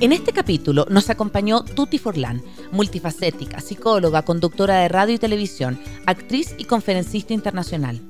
[0.00, 2.42] En este capítulo nos acompañó Tuti Forlán,
[2.72, 8.00] multifacética, psicóloga, conductora de radio y televisión, actriz y conferencista internacional.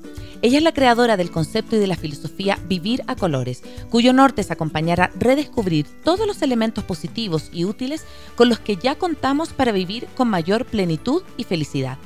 [0.41, 4.39] Ella es la creadora del concepto y de la filosofía Vivir a Colores, cuyo norte
[4.39, 8.05] es acompañar a redescubrir todos los elementos positivos y útiles
[8.37, 11.97] con los que ya contamos para vivir con mayor plenitud y felicidad.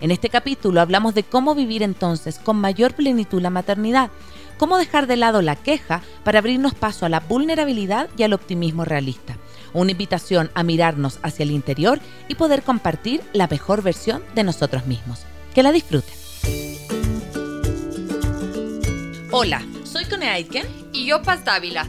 [0.00, 4.10] En este capítulo hablamos de cómo vivir entonces con mayor plenitud la maternidad,
[4.58, 8.84] cómo dejar de lado la queja para abrirnos paso a la vulnerabilidad y al optimismo
[8.84, 9.36] realista.
[9.72, 14.86] Una invitación a mirarnos hacia el interior y poder compartir la mejor versión de nosotros
[14.86, 15.26] mismos.
[15.54, 16.14] Que la disfruten.
[19.30, 21.88] Hola, soy Cone Aitken y yo Paz Dávila.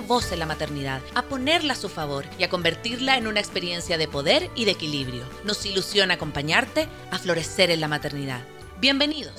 [0.00, 3.98] voz en la maternidad, a ponerla a su favor y a convertirla en una experiencia
[3.98, 5.24] de poder y de equilibrio.
[5.44, 8.40] Nos ilusiona acompañarte a florecer en la maternidad.
[8.80, 9.34] Bienvenidos.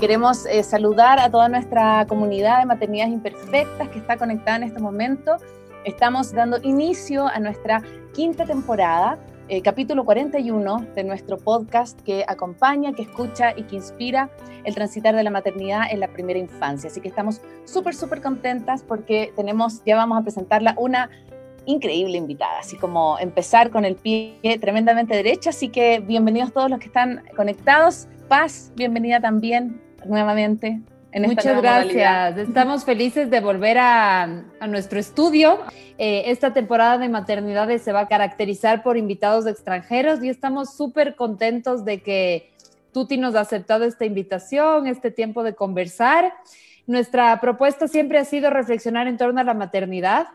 [0.00, 4.80] Queremos eh, saludar a toda nuestra comunidad de maternidades imperfectas que está conectada en este
[4.80, 5.36] momento.
[5.84, 9.18] Estamos dando inicio a nuestra quinta temporada
[9.48, 14.28] eh, capítulo 41 de nuestro podcast que acompaña, que escucha y que inspira
[14.64, 16.90] el transitar de la maternidad en la primera infancia.
[16.90, 21.10] Así que estamos súper, súper contentas porque tenemos, ya vamos a presentarla una
[21.64, 25.50] increíble invitada, así como empezar con el pie tremendamente derecho.
[25.50, 28.08] Así que bienvenidos todos los que están conectados.
[28.28, 30.80] Paz, bienvenida también nuevamente.
[31.24, 32.36] Muchas gracias.
[32.36, 35.58] Estamos felices de volver a, nuestro estudio.
[35.96, 41.14] Eh, esta temporada de maternidades se va a caracterizar por invitados extranjeros y estamos súper
[41.14, 42.52] contentos de que
[42.92, 46.34] Tuti nos ha aceptado esta invitación, este tiempo de conversar.
[46.86, 50.26] Nuestra propuesta siempre ha sido reflexionar en torno a la maternidad,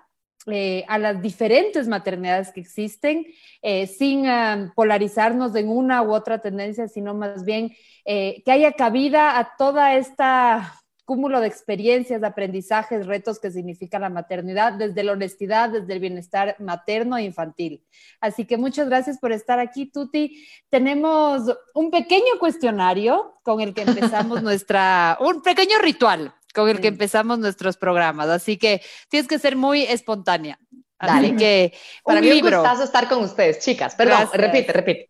[0.47, 3.27] eh, a las diferentes maternidades que existen,
[3.61, 7.71] eh, sin ah, polarizarnos en una u otra tendencia, sino más bien
[8.05, 10.81] eh, que haya cabida a toda esta
[11.11, 15.99] cúmulo de experiencias, de aprendizajes, retos que significa la maternidad, desde la honestidad, desde el
[15.99, 17.83] bienestar materno e infantil.
[18.21, 20.47] Así que muchas gracias por estar aquí, Tuti.
[20.69, 26.87] Tenemos un pequeño cuestionario con el que empezamos nuestra, un pequeño ritual con el que
[26.87, 28.29] empezamos nuestros programas.
[28.29, 30.59] Así que tienes que ser muy espontánea.
[30.99, 31.73] Dale, que
[32.03, 32.57] para un mí libro.
[32.59, 33.95] un gustazo estar con ustedes, chicas.
[33.95, 35.09] Perdón, repite, repite.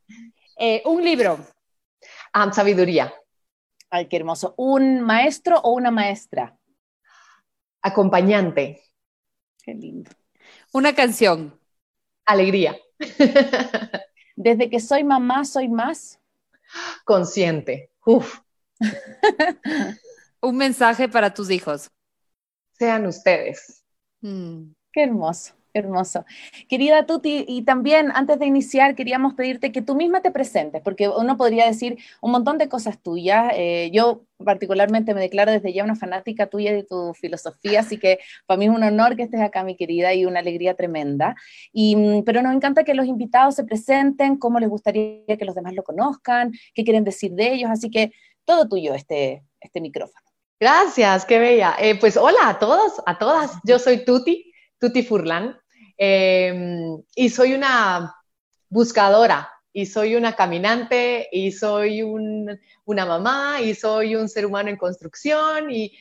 [0.57, 1.39] Eh, un libro.
[2.33, 3.13] Ah, sabiduría.
[3.89, 4.53] Ay, qué hermoso.
[4.57, 6.57] ¿Un maestro o una maestra?
[7.81, 8.81] Acompañante.
[9.63, 10.11] Qué lindo.
[10.71, 11.59] Una canción.
[12.25, 12.77] Alegría.
[14.35, 16.19] Desde que soy mamá, soy más.
[17.03, 17.91] Consciente.
[18.05, 18.39] Uf.
[20.41, 21.91] Un mensaje para tus hijos.
[22.71, 23.83] Sean ustedes.
[24.21, 24.73] Mm.
[24.91, 25.53] Qué hermoso.
[25.73, 26.25] Hermoso.
[26.67, 31.07] Querida Tuti, y también antes de iniciar queríamos pedirte que tú misma te presentes, porque
[31.07, 33.53] uno podría decir un montón de cosas tuyas.
[33.55, 38.19] Eh, yo particularmente me declaro desde ya una fanática tuya de tu filosofía, así que
[38.47, 41.37] para mí es un honor que estés acá, mi querida, y una alegría tremenda.
[41.71, 45.55] Y, mm, pero nos encanta que los invitados se presenten, cómo les gustaría que los
[45.55, 48.11] demás lo conozcan, qué quieren decir de ellos, así que
[48.43, 50.30] todo tuyo este, este micrófono.
[50.61, 51.75] Gracias, qué bella.
[51.79, 53.53] Eh, pues hola a todos, a todas.
[53.63, 55.59] Yo soy Tuti, Tuti Furlan,
[55.97, 58.15] em, y soy una
[58.69, 64.77] buscadora, y soy una caminante, y soy una mamá, y soy un ser humano en
[64.77, 65.97] construcción, y,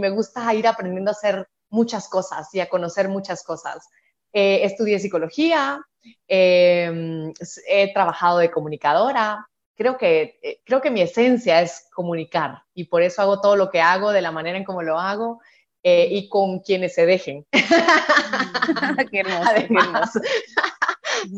[0.00, 3.90] me gusta ir aprendiendo a hacer muchas cosas y a conocer muchas cosas.
[4.32, 5.82] Eh, estudié psicología,
[6.26, 7.30] em,
[7.68, 9.46] he trabajado de comunicadora,
[9.78, 13.70] creo que, eh, creo que mi esencia es comunicar y por eso hago todo lo
[13.70, 15.40] que hago de la manera en como lo hago
[15.84, 17.46] eh, y con quienes se dejen.
[19.10, 20.20] qué hermoso,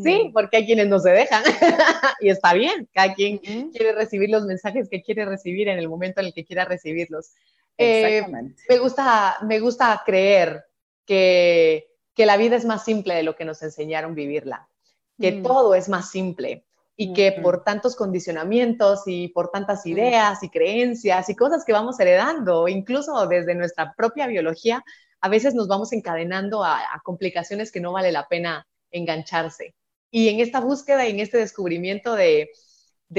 [0.02, 1.42] Sí, porque hay quienes no se dejan.
[2.22, 6.20] Y está bien, cada quien quiere recibir los mensajes que quiere recibir en el momento
[6.20, 7.32] en el que quiera recibirlos.
[7.78, 8.26] Eh,
[8.69, 10.64] me, gusta, me gusta creer
[11.06, 14.69] que, que, la vida es más simple de lo que nos enseñaron vivirla,
[15.19, 15.43] que mm.
[15.43, 16.66] todo es más simple,
[17.02, 21.99] y que por tantos condicionamientos y por tantas ideas y creencias y cosas que vamos
[21.99, 24.85] heredando, incluso desde nuestra propia biología,
[25.23, 29.75] a veces nos vamos encadenando a, complicaciones que no vale la pena engancharse.
[30.11, 32.50] Y en esta búsqueda y en este descubrimiento de,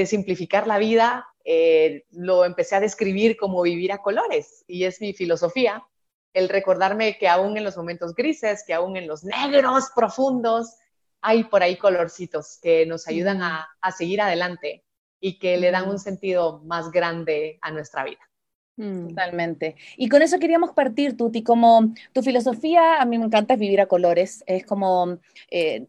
[0.06, 4.62] simplificar la vida, eh, lo empecé a describir como vivir a colores.
[4.68, 5.82] Y es mi filosofía,
[6.34, 10.76] el recordarme que aún en los momentos grises, que aún en los negros profundos,
[11.22, 14.84] hay por ahí colorcitos que nos ayudan a, seguir adelante
[15.20, 18.18] y que le dan un sentido más grande a nuestra vida.
[18.76, 19.08] Mm.
[19.08, 19.76] Totalmente.
[19.96, 23.86] Y con eso queríamos partir, Tuti, como tu filosofía, a mí me encanta vivir a
[23.86, 25.18] colores, es como,
[25.50, 25.86] eh,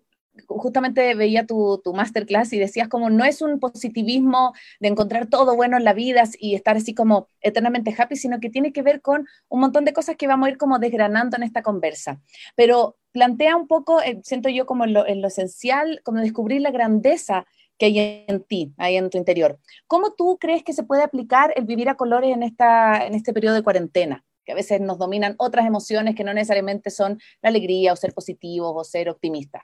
[0.48, 5.56] justamente veía tu, tu, masterclass y decías como no es un positivismo de encontrar todo
[5.56, 9.02] bueno en la vida y estar así como eternamente happy, sino que tiene que ver
[9.02, 12.22] con un montón de cosas que vamos a ir como desgranando en esta conversa.
[12.56, 16.62] Pero plantea un poco, eh, siento yo como en lo, en lo esencial, como descubrir
[16.62, 17.46] la grandeza
[17.78, 19.60] que hay en ti, ahí en tu interior.
[19.88, 23.34] ¿Cómo tú crees que se puede aplicar el vivir a colores en, esta, en este
[23.34, 24.26] periodo de cuarentena?
[24.46, 28.14] Que a veces nos dominan otras emociones que no necesariamente son la alegría o ser
[28.14, 29.64] positivos o ser optimistas.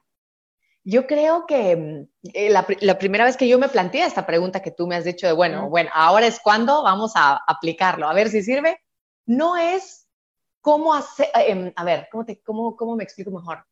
[0.83, 4.71] Yo creo que mm, eh, la, primera vez que yo me planteé esta pregunta que
[4.71, 8.29] tú me has dicho de, bueno, bueno, ahora es cuando vamos a aplicarlo, a ver
[8.29, 8.79] si sirve,
[9.25, 10.07] no es
[10.61, 13.65] cómo hacer, em, a ver, ¿cómo, te, cómo, ¿cómo me explico mejor?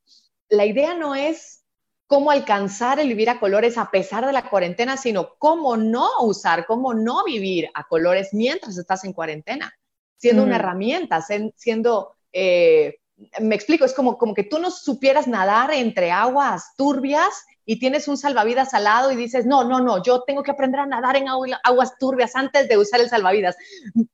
[0.50, 1.64] La idea no es
[2.08, 6.66] cómo alcanzar el vivir a colores a pesar de la cuarentena, sino cómo no usar,
[6.66, 9.74] cómo no vivir a colores mientras estás en cuarentena,
[10.16, 11.22] siendo una herramienta,
[11.56, 13.00] siendo, eh,
[13.40, 18.08] me explico, es como, como que tú no supieras nadar entre aguas turbias y tienes
[18.08, 21.18] un salvavidas al lado y dices, no, no, no, yo tengo que aprender a nadar
[21.18, 23.58] en aguas turbias antes de usar el salvavidas.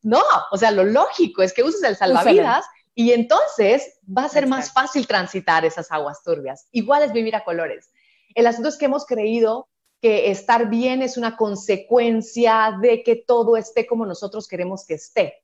[0.02, 2.66] No, o sea, lo lógico es que uses el salvavidas.
[2.96, 6.68] Y entonces va a ser más fácil transitar esas aguas turbias.
[6.72, 7.90] Igual es vivir a colores.
[8.36, 9.68] El asunto es que hemos creído
[10.02, 15.44] que estar bien es una consecuencia de que todo esté como nosotros queremos que esté.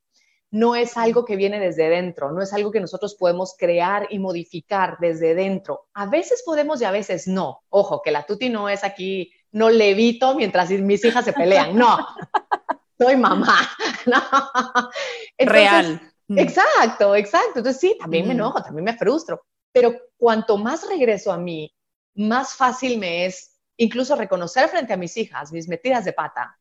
[0.50, 4.18] No es algo que viene desde dentro, no es algo que nosotros podemos crear y
[4.18, 5.88] modificar desde dentro.
[5.94, 7.62] A veces podemos y a veces no.
[7.68, 11.98] Ojo, que la tuti no es aquí, no levito mientras mis hijas se pelean, no.
[12.98, 13.56] Soy mamá.
[15.38, 16.00] Real.
[16.28, 17.58] Exacto, exacto.
[17.58, 19.42] Entonces sí, también me enojo, también me frustro,
[19.72, 21.74] pero cuanto más regreso a mí,
[22.14, 26.59] más fácil me es incluso reconocer frente a mis hijas mis metidas de pata.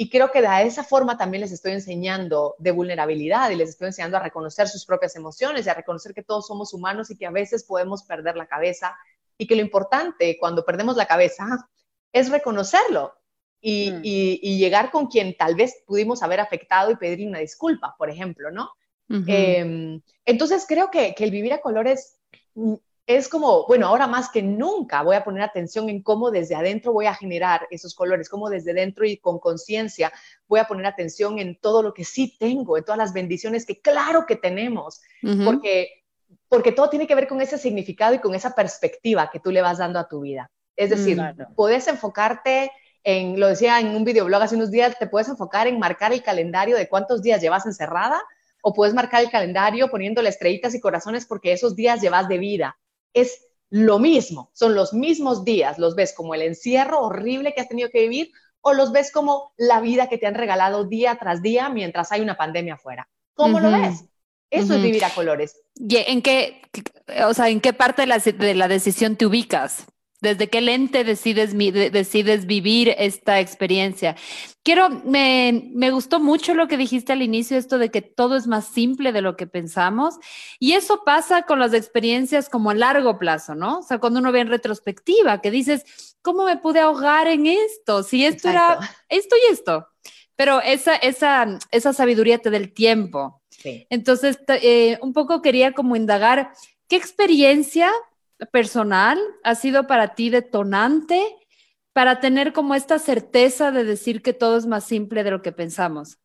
[0.00, 3.88] Y creo que de esa forma también les estoy enseñando de vulnerabilidad y les estoy
[3.88, 7.26] enseñando a reconocer sus propias emociones y a reconocer que todos somos humanos y que
[7.26, 8.96] a veces podemos perder la cabeza
[9.36, 11.68] y que lo importante cuando perdemos la cabeza
[12.12, 13.12] es reconocerlo
[13.60, 14.00] y, mm.
[14.04, 18.52] y llegar con quien tal vez pudimos haber afectado y pedir una disculpa, por ejemplo,
[18.52, 18.70] ¿no?
[19.08, 22.18] Em, entonces creo que, el vivir a colores
[22.54, 22.74] mm,
[23.08, 26.92] es como, bueno, ahora más que nunca voy a poner atención en cómo desde adentro
[26.92, 30.12] voy a generar esos colores, cómo desde dentro y con conciencia
[30.46, 33.80] voy a poner atención en todo lo que sí tengo, en todas las bendiciones que
[33.80, 35.00] claro que tenemos,
[35.42, 36.04] porque,
[36.50, 39.62] porque todo tiene que ver con ese significado y con esa perspectiva que tú le
[39.62, 40.50] vas dando a tu vida.
[40.76, 41.18] Es decir,
[41.56, 42.70] puedes enfocarte
[43.04, 46.22] en, lo decía en un videoblog hace unos días, te puedes enfocar en marcar el
[46.22, 48.20] calendario de cuántos días llevas encerrada
[48.60, 52.76] o puedes marcar el calendario poniéndole estrellitas y corazones porque esos días llevas de vida.
[53.12, 57.68] Es lo mismo, son los mismos días, los ves como el encierro horrible que has
[57.68, 61.42] tenido que vivir o los ves como la vida que te han regalado día tras
[61.42, 63.08] día mientras hay una pandemia afuera.
[63.34, 64.04] ¿Cómo lo ves?
[64.50, 65.60] Eso es vivir a colores.
[65.74, 66.62] ¿Y en qué,
[67.26, 69.86] o sea, en qué parte de la decisión te ubicas?
[70.20, 74.16] ¿Desde qué lente decides, decides vivir esta experiencia?
[74.64, 78.48] Quiero, me, me, gustó mucho lo que dijiste al inicio, esto de que todo es
[78.48, 80.16] más simple de lo que pensamos.
[80.58, 83.78] Y eso pasa con las experiencias como a largo plazo, ¿no?
[83.78, 88.02] O sea, cuando uno ve en retrospectiva, que dices, ¿cómo me pude ahogar en esto?
[88.02, 88.78] Si esto era
[89.08, 89.86] esto y esto.
[90.34, 93.40] Pero esa, esa, esa sabiduría te da el tiempo.
[93.50, 93.86] Sí.
[93.88, 96.52] Entonces, eh, un poco quería como indagar,
[96.88, 97.92] ¿qué experiencia
[98.52, 101.36] personal ha sido para ti detonante
[101.92, 105.52] para tener como esta certeza de decir que todo es más simple de lo que
[105.52, 106.18] pensamos?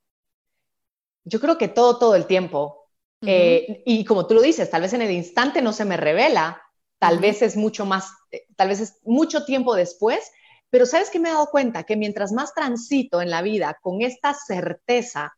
[1.23, 2.89] Yo creo que todo, todo el tiempo.
[3.25, 6.61] Eh, y como tú lo dices, tal vez en el instante no se me revela,
[6.99, 10.29] tal vez es mucho más, eh, tal vez es mucho tiempo después,
[10.69, 14.01] pero sabes que me he dado cuenta que mientras más transito en la vida con
[14.01, 15.37] esta certeza,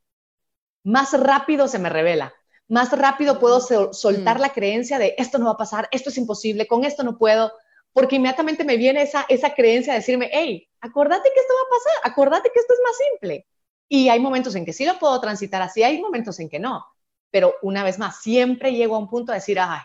[0.84, 2.34] más rápido se me revela
[2.68, 3.60] más rápido puedo
[3.94, 4.42] soltar mm.
[4.42, 7.52] la creencia de esto no va a pasar, esto es imposible, con esto no puedo,
[7.94, 11.70] porque inmediatamente me viene esa, esa creencia de decirme, hey, acordate que esto va a
[11.70, 13.48] pasar, acordate que esto es más simple.
[13.88, 16.86] Y hay momentos en que sí lo puedo transitar así, hay momentos en que no.
[17.32, 19.82] Pero una vez más, siempre llego a un punto de decir, ay,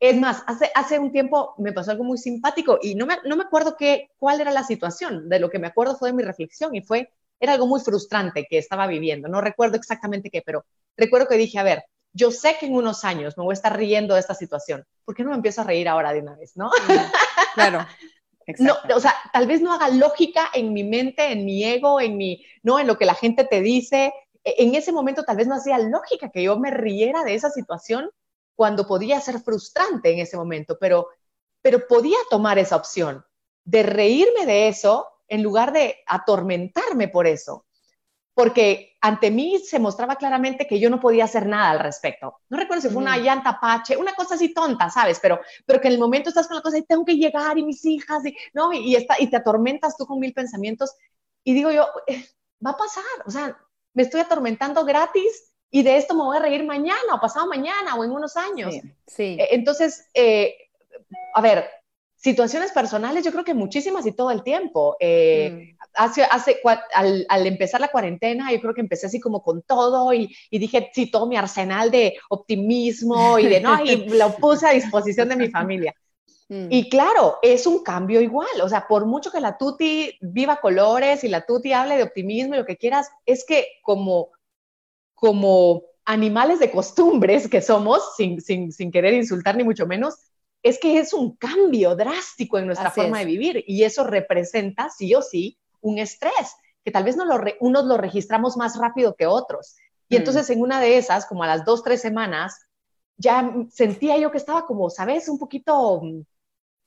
[0.00, 3.36] es más, hace, hace un tiempo me pasó algo muy simpático y no me, no
[3.36, 5.28] me acuerdo qué, cuál era la situación.
[5.28, 8.46] De lo que me acuerdo fue de mi reflexión y fue, era algo muy frustrante
[8.48, 9.28] que estaba viviendo.
[9.28, 10.64] No recuerdo exactamente qué, pero
[10.96, 13.76] recuerdo que dije, a ver, yo sé que en unos años me voy a estar
[13.76, 14.84] riendo de esta situación.
[15.04, 16.70] ¿Por qué no me empiezo a reír ahora de una vez, no?
[17.54, 17.86] Claro.
[18.58, 22.16] no, o sea, tal vez no haga lógica en mi mente, en mi ego, en
[22.16, 24.12] mi, no, en lo que la gente te dice.
[24.42, 27.50] E, en ese momento tal vez no hacía lógica que yo me riera de esa
[27.50, 28.10] situación
[28.56, 31.08] cuando podía ser frustrante en ese momento, pero,
[31.62, 33.24] pero podía tomar esa opción
[33.64, 37.64] de reírme de eso en lugar de atormentarme por eso
[38.40, 42.38] porque ante mí se mostraba claramente que yo no podía hacer nada al respecto.
[42.48, 45.18] No recuerdo si fue una llanta pache, una cosa así tonta, ¿sabes?
[45.20, 47.64] Pero, pero que en el momento estás con la cosa y tengo que llegar y
[47.64, 48.72] mis hijas, y, ¿no?
[48.72, 50.94] Y, está, y te atormentas tú con mil pensamientos.
[51.44, 52.24] Y digo yo, eh,
[52.64, 53.58] va a pasar, o sea,
[53.92, 57.94] me estoy atormentando gratis y de esto me voy a reír mañana o pasado mañana
[57.96, 58.74] o en unos años.
[59.06, 59.36] Sí.
[59.38, 60.56] E, entonces, eh,
[61.34, 61.68] a ver,
[62.20, 64.96] situaciones personales, yo creo que muchísimas y todo el tiempo.
[65.00, 65.80] Eh, mm.
[65.94, 66.60] Hace, hace
[66.94, 70.58] al, al, empezar la cuarentena, yo creo que empecé así como con todo y, y,
[70.58, 75.30] dije, sí, todo mi arsenal de optimismo y de, no, y lo puse a disposición
[75.30, 75.94] de mi familia.
[76.48, 76.66] Mm.
[76.68, 81.24] Y claro, es un cambio igual, o sea, por mucho que la Tuti viva colores
[81.24, 84.28] y la Tuti hable de optimismo y lo que quieras, es que como,
[85.14, 90.29] como animales de costumbres que somos, sin, sin, sin querer insultar ni mucho menos,
[90.62, 95.14] es que es un cambio drástico en nuestra forma de vivir y eso representa, sí
[95.14, 99.26] o sí, un estrés, que tal vez no lo unos lo registramos más rápido que
[99.26, 99.76] otros.
[100.08, 100.18] Y mm.
[100.18, 102.60] entonces en una de esas, como a las dos, tres semanas,
[103.16, 105.28] ya sentía yo que estaba como, ¿sabes?
[105.28, 106.22] Un poquito mm,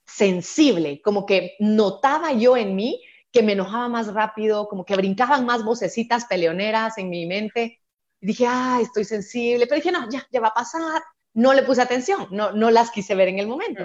[0.05, 3.01] sensible, como que notaba yo en mí
[3.31, 7.81] que me enojaba más rápido, como que brincaban más vocecitas peleoneras en mi mente.
[8.21, 11.01] Y dije, ah, estoy sensible, pero dije, no, ya, ya va a pasar,
[11.33, 13.83] no le puse atención, no, no las quise ver en el momento.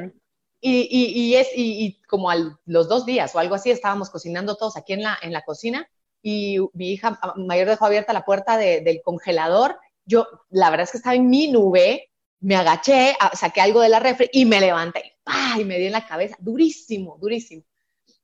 [0.61, 2.37] Y, y, es, y, como a
[2.67, 5.88] los dos días o algo así, estábamos cocinando todos aquí en la, en la cocina
[6.21, 9.78] y mi hija mayor dejó abierta la puerta del congelador.
[10.05, 14.00] Yo, la verdad es que estaba en mi nube, me agaché, saqué algo de la
[14.00, 15.19] refri y me levanté
[15.59, 17.62] y me di en la cabeza, durísimo, durísimo.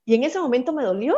[0.04, 1.16] Y en ese momento me dolió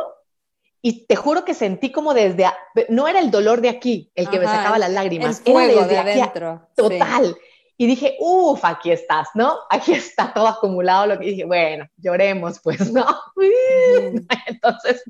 [0.81, 2.45] y te juro que sentí como desde,
[2.89, 5.97] no era el dolor de aquí el que me sacaba las lágrimas, era desde de
[5.97, 6.69] adentro.
[6.75, 7.37] total.
[7.79, 9.55] Y dije, uff, aquí estás, ¿no?
[9.69, 11.05] Aquí está todo acumulado.
[11.05, 13.05] Lo que dije, bueno, lloremos, pues, ¿no?
[14.47, 15.03] Entonces,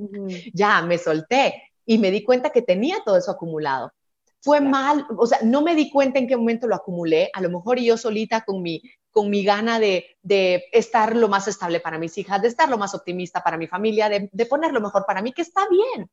[0.54, 3.94] ya me solté y me di cuenta que tenía todo eso acumulado.
[4.42, 7.30] Fue mal, o sea, no me di cuenta en qué momento lo acumulé.
[7.34, 8.82] A lo mejor yo solita con mi,
[9.12, 12.78] con mi gana de, de estar lo más estable para mis hijas, de estar lo
[12.78, 16.10] más optimista para mi familia, de, de poner lo mejor para mí, que está bien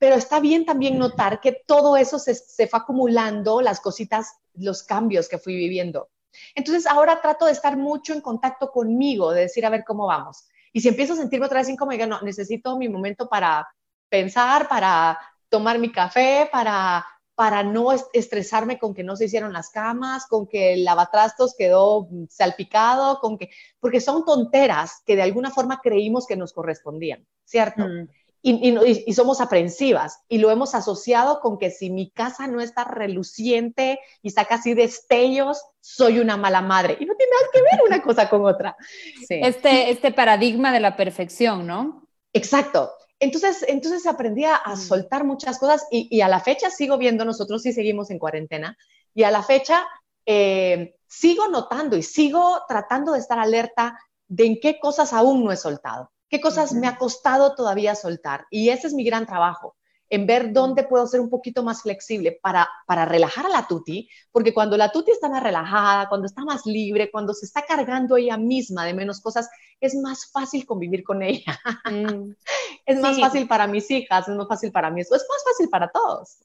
[0.00, 4.82] pero está bien también notar que todo eso se, se, fue acumulando, las cositas, los
[4.82, 6.08] cambios que fui viviendo.
[6.54, 10.48] Entonces ahora trato de estar mucho en contacto conmigo, de decir, a ver cómo vamos.
[10.72, 13.68] Y si empiezo a sentirme otra vez incómoda, no, necesito mi momento para
[14.08, 15.18] pensar, para
[15.50, 17.04] tomar mi café, para,
[17.34, 22.08] para no estresarme con que no se hicieron las camas, con que el lavatrastos quedó
[22.30, 27.86] salpicado, con que, porque son tonteras que de alguna forma creímos que nos correspondían, ¿cierto?
[27.86, 28.08] Mm
[28.42, 34.00] y, somos aprensivas y lo hemos asociado con que si mi casa no está reluciente
[34.22, 36.96] y saca así destellos, soy una mala madre.
[36.98, 38.76] Y no tiene nada que ver una cosa con otra.
[39.28, 42.08] Este, este paradigma de la perfección, ¿no?
[42.32, 42.90] Exacto.
[43.18, 44.76] Entonces, entonces aprendí a, mm.
[44.76, 48.76] soltar muchas cosas y, a la fecha sigo viendo, nosotros sí seguimos en cuarentena,
[49.14, 49.86] y a la fecha
[50.24, 55.52] eh, sigo notando y sigo tratando de estar alerta de en qué cosas aún no
[55.52, 58.46] he soltado qué cosas me ha costado todavía soltar.
[58.50, 59.76] Y ese es mi gran trabajo,
[60.10, 64.08] en ver dónde puedo ser un poquito más flexible para, para relajar a la tuti,
[64.32, 68.16] porque cuando la tuti está más relajada, cuando está más libre, cuando se está cargando
[68.16, 69.48] ella misma de menos cosas,
[69.80, 71.58] es más fácil convivir con ella.
[71.90, 72.32] Mm.
[72.86, 75.90] es más fácil para mis hijas, es más fácil para mí, es más fácil para
[75.90, 76.38] todos.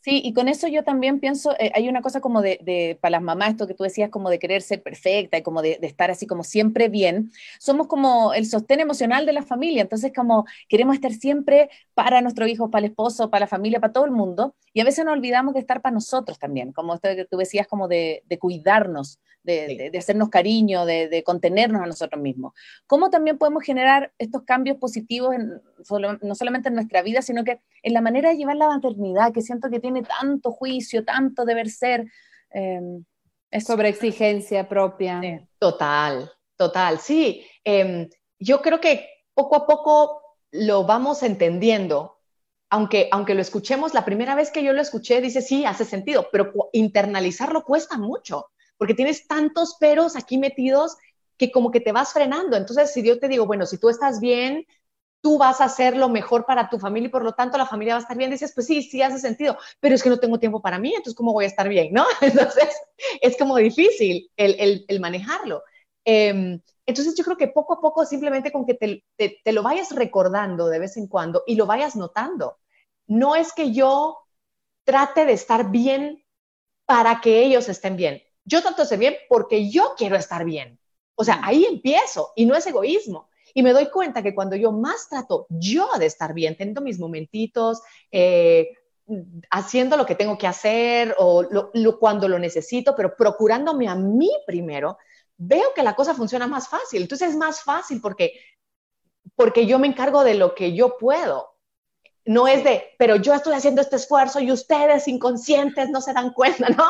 [0.00, 3.12] Sí, y con eso yo también pienso, eh, hay una cosa como de, de, para
[3.12, 5.86] las mamás, esto que tú decías, como de querer ser perfecta y como de, de,
[5.86, 10.46] estar así como siempre bien, somos como el sostén emocional de la familia, entonces como
[10.68, 14.10] queremos estar siempre para nuestro hijo, para el esposo, para la familia, para todo el
[14.10, 17.36] mundo, y a veces nos olvidamos de estar para nosotros también, como esto que tú
[17.36, 22.52] decías, como de, cuidarnos, de, hacernos cariño, de, contenernos a nosotros mismos.
[22.86, 25.34] ¿Cómo también podemos generar estos cambios positivos,
[26.22, 29.42] no solamente en nuestra vida, sino que en la manera de llevar la maternidad, que
[29.42, 32.06] siento que tiene tanto juicio, tanto deber ser?
[32.52, 32.80] Eh,
[33.50, 35.20] es sobre exigencia propia.
[35.58, 37.46] Total, total, sí.
[37.64, 42.15] Em, yo creo que poco a poco lo vamos entendiendo.
[42.70, 46.28] Aunque, aunque lo escuchemos, la primera vez que yo lo escuché, dice, sí, hace sentido,
[46.32, 50.96] pero internalizarlo cuesta mucho porque tienes tantos peros aquí metidos
[51.36, 52.56] que como que te vas frenando.
[52.56, 54.66] Entonces, si yo te digo, bueno, si tú estás bien,
[55.20, 57.94] tú vas a hacer lo mejor para tu familia y por lo tanto la familia
[57.94, 60.38] va a estar bien, dices, pues sí, sí hace sentido, pero es que no tengo
[60.38, 61.92] tiempo para mí, entonces ¿cómo voy a estar bien?
[61.92, 62.06] ¿No?
[62.20, 62.70] Entonces,
[63.20, 65.62] es como difícil el, manejarlo.
[66.04, 69.94] Em, Entonces yo creo que poco a poco simplemente con que te, te, lo vayas
[69.94, 72.58] recordando de vez en cuando y lo vayas notando.
[73.06, 74.18] No es que yo
[74.84, 76.24] trate de estar bien
[76.84, 78.22] para que ellos estén bien.
[78.44, 80.78] Yo trato de estar bien porque yo quiero estar bien.
[81.16, 83.28] O sea, ahí empiezo y no es egoísmo.
[83.52, 86.98] Y me doy cuenta que cuando yo más trato yo de estar bien, teniendo mis
[87.00, 87.80] momentitos,
[88.12, 88.68] eh,
[89.50, 91.44] haciendo lo que tengo que hacer o
[91.98, 94.98] cuando lo necesito, pero procurándome a mí primero,
[95.38, 97.02] veo que la cosa funciona más fácil.
[97.02, 98.32] Entonces es más fácil porque,
[99.34, 101.50] porque yo me encargo de lo que yo puedo.
[102.24, 106.32] No es de, pero yo estoy haciendo este esfuerzo y ustedes inconscientes no se dan
[106.32, 106.86] cuenta, ¿no?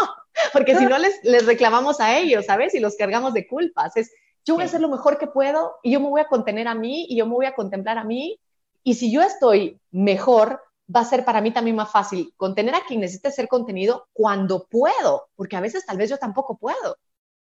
[0.53, 2.75] Porque si no les, les reclamamos a ellos, ¿sabes?
[2.75, 3.97] Y los cargamos de culpas.
[3.97, 4.11] Es,
[4.45, 6.75] yo voy a hacer lo mejor que puedo y yo me voy a contener a
[6.75, 8.41] mí y yo me voy a contemplar a mí.
[8.83, 10.63] Y si yo estoy mejor,
[10.95, 14.67] va a ser para mí también más fácil contener a quien necesite ser contenido cuando
[14.67, 16.97] puedo, porque a veces tal vez yo tampoco puedo.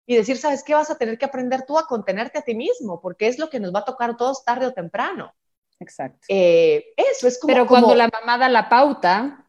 [0.06, 0.74] Y decir, ¿sabes qué?
[0.74, 3.60] Vas a tener que aprender tú a contenerte a ti mismo, porque es lo que
[3.60, 5.32] nos va a tocar a todos tarde o temprano.
[5.80, 6.20] Exacto.
[6.28, 7.52] Eh, eso es como.
[7.52, 9.46] Pero cuando la mamá da la pauta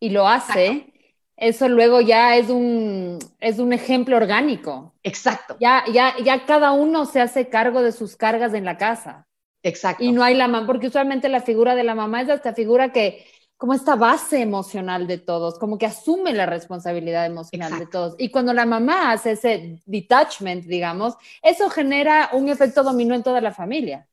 [0.00, 0.92] y lo hace,
[1.36, 4.94] eso luego ya es un, es un ejemplo orgánico.
[5.02, 5.56] Exacto.
[5.60, 9.26] Ya, ya, ya cada uno se hace cargo de sus cargas en la casa.
[9.62, 10.02] Exacto.
[10.02, 12.92] Y no hay la mamá, porque usualmente la figura de la mamá es esta figura
[12.92, 13.26] que
[13.58, 18.14] como esta base emocional de todos, como que asume la responsabilidad emocional de todos.
[18.16, 23.40] Y cuando la mamá hace ese detachment, digamos, eso genera un efecto dominó en toda
[23.40, 24.08] la familia.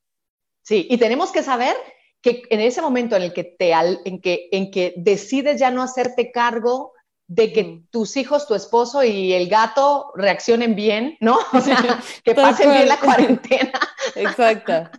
[0.64, 1.76] Sí, y tenemos que saber
[2.22, 5.84] que en ese momento en el que te en que en que decides ya no
[5.84, 6.94] hacerte cargo
[7.28, 11.38] de que tus hijos, tu esposo y el gato reaccionen bien, ¿no?
[11.54, 11.78] O sea,
[12.24, 13.80] que pasen bien la cuarentena.
[14.16, 14.90] Exacto.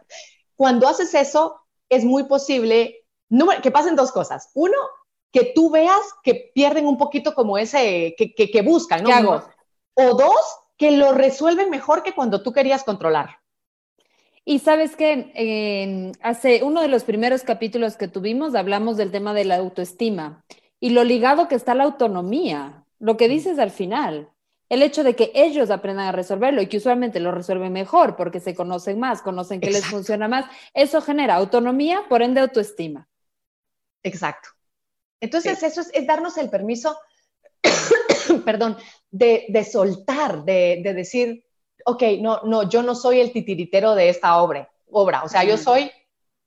[0.54, 3.05] Cuando haces eso, es muy posible
[3.62, 4.50] que pasen dos cosas.
[4.54, 4.76] Uno,
[5.32, 9.10] que tú veas que pierden un poquito como ese, que, que, buscan, ¿no?
[9.10, 9.42] hago?
[9.94, 10.36] O dos,
[10.76, 13.38] que lo resuelven mejor que cuando tú querías controlar.
[14.44, 19.44] Y sabes que hace uno de los primeros capítulos que tuvimos hablamos del tema de
[19.44, 20.44] la autoestima
[20.78, 24.30] y lo ligado que está la autonomía, lo que dices al final
[24.68, 28.40] el hecho de que ellos aprendan a resolverlo y que usualmente lo resuelven mejor porque
[28.40, 33.08] se conocen más, conocen que les funciona más, eso genera autonomía, por ende autoestima.
[34.02, 34.50] Exacto.
[35.20, 36.98] Entonces eso es, darnos el permiso,
[38.44, 38.76] perdón,
[39.10, 41.44] de, soltar, de, decir,
[41.84, 45.24] ok, no, no, yo no soy el titiritero de esta obra, obra.
[45.24, 45.90] o sea, yo soy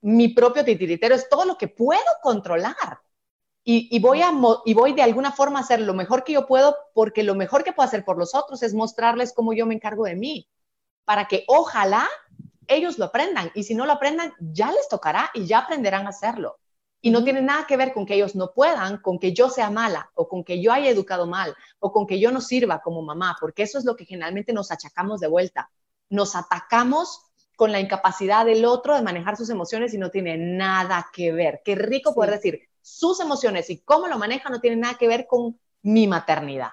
[0.02, 3.00] mi propio titiritero, es todo lo que puedo controlar
[3.62, 4.32] y, voy a,
[4.64, 7.62] y voy de alguna forma a hacer lo mejor que yo puedo porque lo mejor
[7.62, 10.48] que puedo hacer por los otros es mostrarles cómo yo me encargo de mí,
[11.04, 12.08] para que ojalá
[12.66, 16.10] ellos lo aprendan y si no lo aprendan ya les tocará y ya aprenderán a
[16.10, 16.58] hacerlo.
[17.02, 19.70] Y no tiene nada que ver con que ellos no puedan, con que yo sea
[19.70, 23.02] mala o con que yo haya educado mal o con que yo no sirva como
[23.02, 25.70] mamá, porque eso es lo que generalmente nos achacamos de vuelta.
[26.10, 27.22] Nos atacamos
[27.56, 31.62] con la incapacidad del otro de manejar sus emociones y no tiene nada que ver.
[31.64, 35.26] Qué rico poder decir, sus emociones y cómo lo maneja no tiene nada que ver
[35.26, 36.70] con mi maternidad.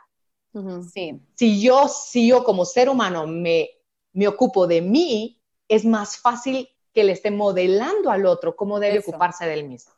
[0.91, 1.21] sí.
[1.35, 3.69] Si yo, si yo como ser humano me,
[4.13, 8.99] me ocupo de mí, es más fácil que le esté modelando al otro cómo debe
[8.99, 9.93] ocuparse del mismo.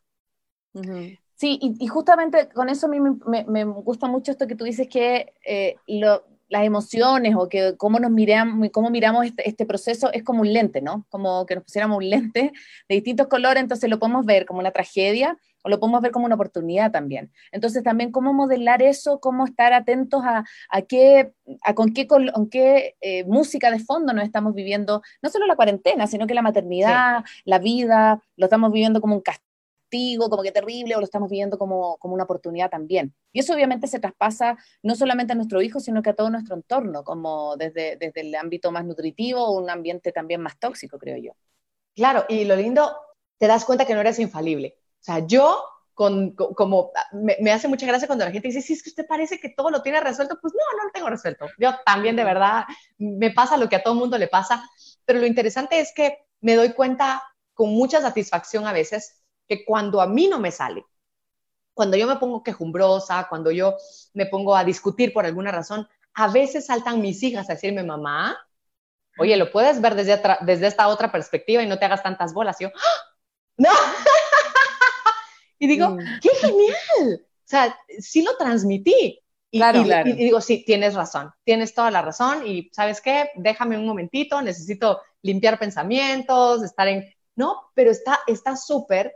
[1.35, 4.89] Sí, y, justamente con eso a mí me, me, gusta mucho esto que tú dices
[4.89, 10.11] que eh, lo, las emociones o que cómo nos miramos, cómo miramos este, este, proceso
[10.11, 11.05] es como un lente, ¿no?
[11.09, 12.51] Como que nos pusiéramos un lente
[12.89, 16.25] de distintos colores, entonces lo podemos ver como una tragedia o lo podemos ver como
[16.25, 17.31] una oportunidad también.
[17.51, 21.31] Entonces también cómo modelar eso, cómo estar atentos a, a qué,
[21.63, 25.55] a con qué, con qué eh, música de fondo nos estamos viviendo, no solo la
[25.55, 29.48] cuarentena, sino que la maternidad, la vida, lo estamos viviendo como un castigo
[30.29, 33.13] como que terrible, o lo estamos viendo como, como una oportunidad también.
[33.31, 36.55] Y eso obviamente se traspasa no solamente a nuestro hijo, sino que a todo nuestro
[36.55, 41.17] entorno, como desde, desde el ámbito más nutritivo o un ambiente también más tóxico, creo
[41.17, 41.31] yo.
[41.95, 42.95] Claro, y lo lindo,
[43.37, 44.77] te das cuenta que no eres infalible.
[44.99, 48.81] O sea, yo con, como me, hace mucha gracia cuando la gente dice, sí, es
[48.81, 51.45] que usted parece que todo lo tiene resuelto, pues no, no lo tengo resuelto.
[51.57, 52.63] Yo también de verdad
[52.97, 54.63] me pasa lo que a todo mundo le pasa,
[55.03, 57.21] pero lo interesante es que me doy cuenta
[57.53, 59.18] con mucha satisfacción a veces
[59.49, 60.85] que cuando a mí no me sale,
[61.73, 63.75] cuando yo me pongo quejumbrosa, cuando yo
[64.13, 68.37] me pongo a discutir por alguna razón, a veces saltan mis hijas a decirme, mamá,
[69.17, 72.59] oye, lo puedes ver desde, desde esta otra perspectiva y no te hagas tantas bolas.
[72.59, 73.15] Y yo, ¡Ah!
[73.57, 73.69] no.
[75.59, 75.99] y digo, mm.
[76.21, 77.21] qué genial.
[77.21, 79.19] O sea, sí lo transmití.
[79.49, 82.45] Y, claro, y, digo, sí, tienes razón, tienes toda la razón.
[82.45, 87.11] Y sabes qué, déjame un momentito, necesito limpiar pensamientos, estar en...
[87.35, 89.15] No, pero está súper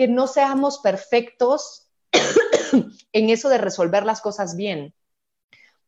[0.00, 1.90] que no seamos perfectos
[3.12, 4.94] en eso de resolver las cosas bien.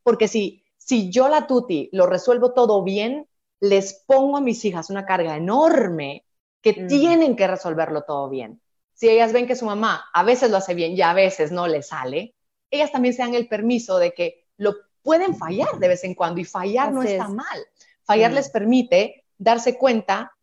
[0.03, 3.27] Porque si, si yo la tuti lo resuelvo todo bien,
[3.59, 6.27] les pongo a mis hijas una carga enorme
[6.61, 6.89] que mm.
[6.89, 8.61] tienen que resolverlo todo bien.
[8.93, 11.67] Si ellas ven que su mamá a veces lo hace bien y a veces no
[11.67, 12.35] le sale,
[12.71, 16.39] ellas también se dan el permiso de que lo pueden fallar de vez en cuando
[16.39, 17.67] y fallar no está mal.
[18.03, 18.35] Fallar mm.
[18.35, 20.37] les permite darse cuenta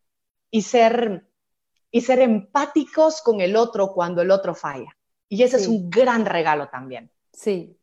[0.50, 1.29] y ser,
[1.90, 4.96] y ser empáticos con el otro cuando el otro falla.
[5.28, 7.10] Y ese es un gran regalo también.
[7.32, 7.76] Sí.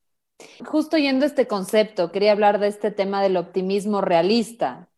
[0.66, 4.90] Justo yendo a este concepto, quería hablar de este tema del optimismo realista.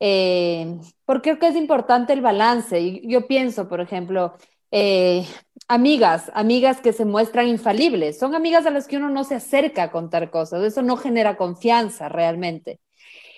[0.00, 3.00] Eh, porque creo que es importante el balance.
[3.04, 4.36] Yo pienso, por ejemplo,
[4.72, 5.26] eh,
[5.68, 9.84] amigas, amigas que se muestran infalibles, son amigas a las que uno no se acerca
[9.84, 12.80] a contar cosas, eso no genera confianza realmente.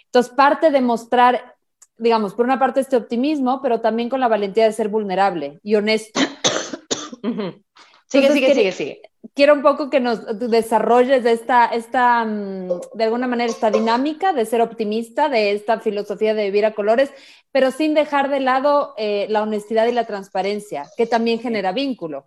[0.06, 1.53] Entonces, parte de mostrar,
[1.96, 5.74] digamos, por una parte este optimismo, pero también con la valentía de ser vulnerable y
[5.74, 6.20] honesto.
[8.06, 9.02] Sigue, sigue, sigue, sigue.
[9.34, 14.46] Quiero un poco que nos desarrolles esta, esta, mm, de alguna manera, esta dinámica de
[14.46, 17.10] ser optimista, de esta filosofía de vivir a colores,
[17.50, 22.26] pero sin dejar de lado eh, la honestidad y la transparencia, que también genera vínculo.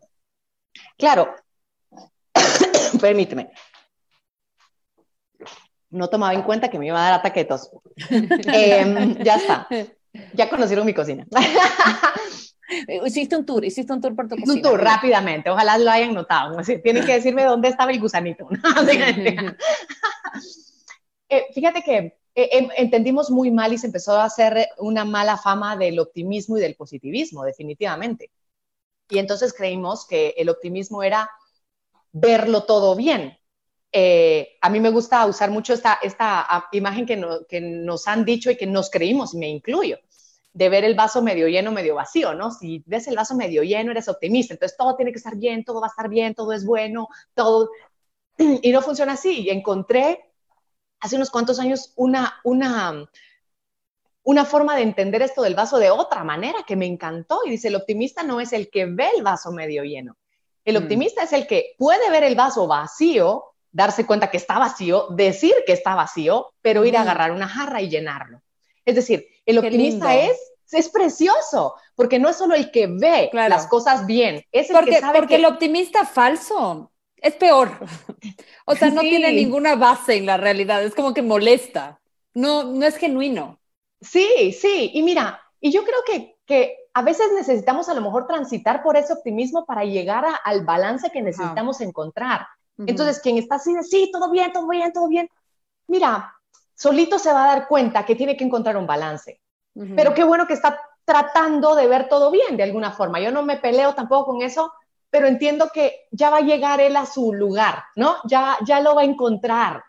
[0.98, 1.34] Claro.
[3.00, 3.52] Permíteme.
[5.90, 7.72] No tomaba en cuenta que me iba a dar ataque de tos.
[8.10, 9.68] Em, ya está.
[10.34, 11.26] Ya conocieron mi cocina.
[13.06, 14.54] Hiciste un tour, hiciste un tour por tu cocina.
[14.54, 16.58] Un tour, rápidamente, ojalá lo hayan notado.
[16.84, 18.48] Tienen que decirme dónde estaba el gusanito.
[21.30, 21.98] Eh, fíjate que
[22.36, 26.58] eh, em, entendimos muy mal y se empezó a hacer una mala fama del optimismo
[26.58, 28.32] y del positivismo, definitivamente.
[29.10, 31.30] Y entonces creímos que el optimismo era
[32.14, 33.37] verlo todo bien.
[33.92, 38.52] Eh, a mí me gusta usar mucho esta, esta imagen que, que nos han dicho
[38.52, 39.98] y que nos creímos, me incluyo
[40.58, 42.50] de ver el vaso medio lleno, medio vacío, ¿no?
[42.50, 45.80] Si ves el vaso medio lleno, eres optimista, entonces todo tiene que estar bien, todo
[45.80, 47.70] va a estar bien, todo es bueno, todo...
[48.64, 49.42] Y no funciona así.
[49.42, 50.32] Y encontré
[51.00, 53.08] hace unos cuantos años una, una,
[54.24, 57.42] una forma de entender esto del vaso de otra manera que me encantó.
[57.46, 60.18] Y dice, el optimista no es el que ve el vaso medio lleno.
[60.66, 60.84] El mm.
[60.84, 63.44] optimista es el que puede ver el vaso vacío,
[63.78, 67.80] darse cuenta que está vacío, decir que está vacío, pero ir a agarrar una jarra
[67.80, 68.42] y llenarlo.
[68.84, 70.36] Es decir, el optimista es,
[70.72, 74.92] es precioso, porque no es solo el que ve las cosas bien, es el porque,
[74.92, 77.70] que sabe porque el optimista falso es peor.
[78.70, 82.02] O sea, no tiene ninguna base en la realidad, es como que molesta,
[82.34, 83.62] no, no es genuino.
[84.02, 88.28] Sí, sí, y mira, y yo creo que, que a veces necesitamos a lo mejor
[88.28, 92.46] transitar por ese optimismo para llegar al balance que necesitamos encontrar.
[92.86, 95.30] Entonces, quien está así de, sí, todo bien, todo bien, todo bien,
[95.88, 96.34] mira,
[96.76, 99.42] solito se va a dar cuenta que tiene que encontrar un balance.
[99.96, 103.20] Pero qué bueno que está tratando de ver todo bien de alguna forma.
[103.20, 104.74] Yo no me peleo tampoco con eso,
[105.10, 108.18] pero entiendo que ya va a llegar él a su lugar, ¿no?
[108.26, 109.84] Ya, ya lo va a encontrar,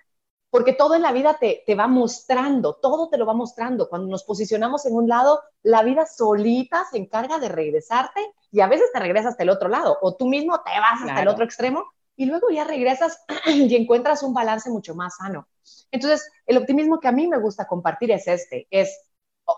[0.51, 3.88] porque todo en la vida te, te va mostrando, todo te lo va mostrando.
[3.88, 8.68] Cuando nos posicionamos en un lado, la vida solita se encarga de regresarte y a
[8.68, 11.44] veces te regresas hasta el otro lado, o tú mismo te vas hasta el otro
[11.44, 11.85] extremo
[12.18, 15.48] y luego ya regresas y encuentras un balance mucho más sano.
[15.90, 19.00] Entonces, el optimismo que a mí me gusta compartir es este, es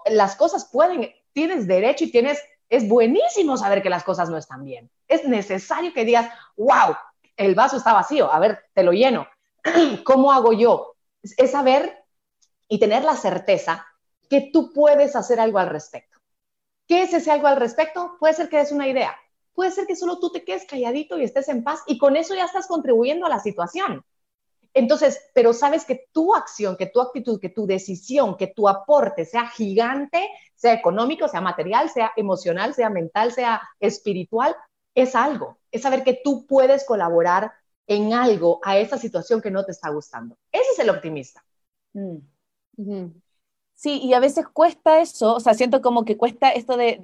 [0.05, 4.65] las cosas pueden, tienes derecho y tienes, es buenísimo saber que las cosas no están
[4.65, 4.91] bien.
[5.09, 6.95] Es necesario que digas, wow,
[7.37, 9.27] el vaso está vacío, a ver, te lo lleno.
[10.05, 10.97] ¿Cómo hago yo?
[11.23, 12.05] Es saber
[12.69, 13.87] y tener la certeza
[14.29, 16.21] que tú puedes hacer algo al respecto.
[16.87, 18.17] ¿Qué es ese algo al respecto?
[18.21, 19.17] Puede ser que des una idea,
[19.55, 22.35] puede ser que solo tú te quedes calladito y estés en paz y con eso
[22.35, 24.05] ya estás contribuyendo a la situación.
[24.73, 29.25] Entonces, pero sabes que tu acción, que tu actitud, que tu decisión, que tu aporte
[29.25, 34.55] sea gigante, sea económico, sea material, sea emocional, sea mental, sea espiritual,
[34.95, 35.59] es algo.
[35.73, 37.53] Es saber que tú puedes colaborar
[37.87, 40.37] en algo a esa situación que no te está gustando.
[40.53, 41.45] Ese es el optimista.
[41.93, 42.19] Mm.
[43.83, 46.99] Sí, y a veces cuesta eso, o sea, siento como que cuesta esto de,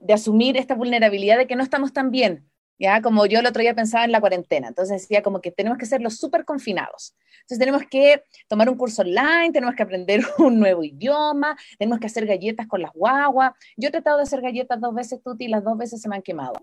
[0.00, 2.50] de asumir esta vulnerabilidad de que no estamos tan bien.
[2.78, 3.02] ¿Ya?
[3.02, 5.86] Como yo el otro día pensaba en la cuarentena, entonces decía como que tenemos que
[5.86, 7.14] ser los súper confinados.
[7.46, 12.06] Entonces tenemos que tomar un curso online, tenemos que aprender un nuevo idioma, tenemos que
[12.06, 13.52] hacer galletas con las guaguas.
[13.76, 16.16] Yo he tratado de hacer galletas dos veces, Tuti, y las dos veces se me
[16.16, 16.54] han quemado,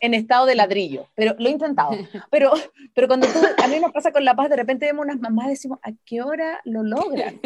[0.00, 1.92] en, estado de ladrillo, pero lo he intentado.
[2.30, 2.52] Pero,
[2.94, 5.46] pero cuando tú, a mí nos pasa con La Paz, de repente vemos unas mamás
[5.46, 7.40] y decimos, ¿a qué hora lo logran?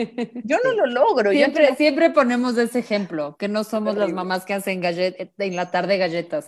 [0.45, 1.31] Yo no lo logro.
[1.31, 5.71] Siempre, siempre ponemos ese ejemplo, que no somos las mamás que hacen galletas, en la
[5.71, 6.47] tarde galletas.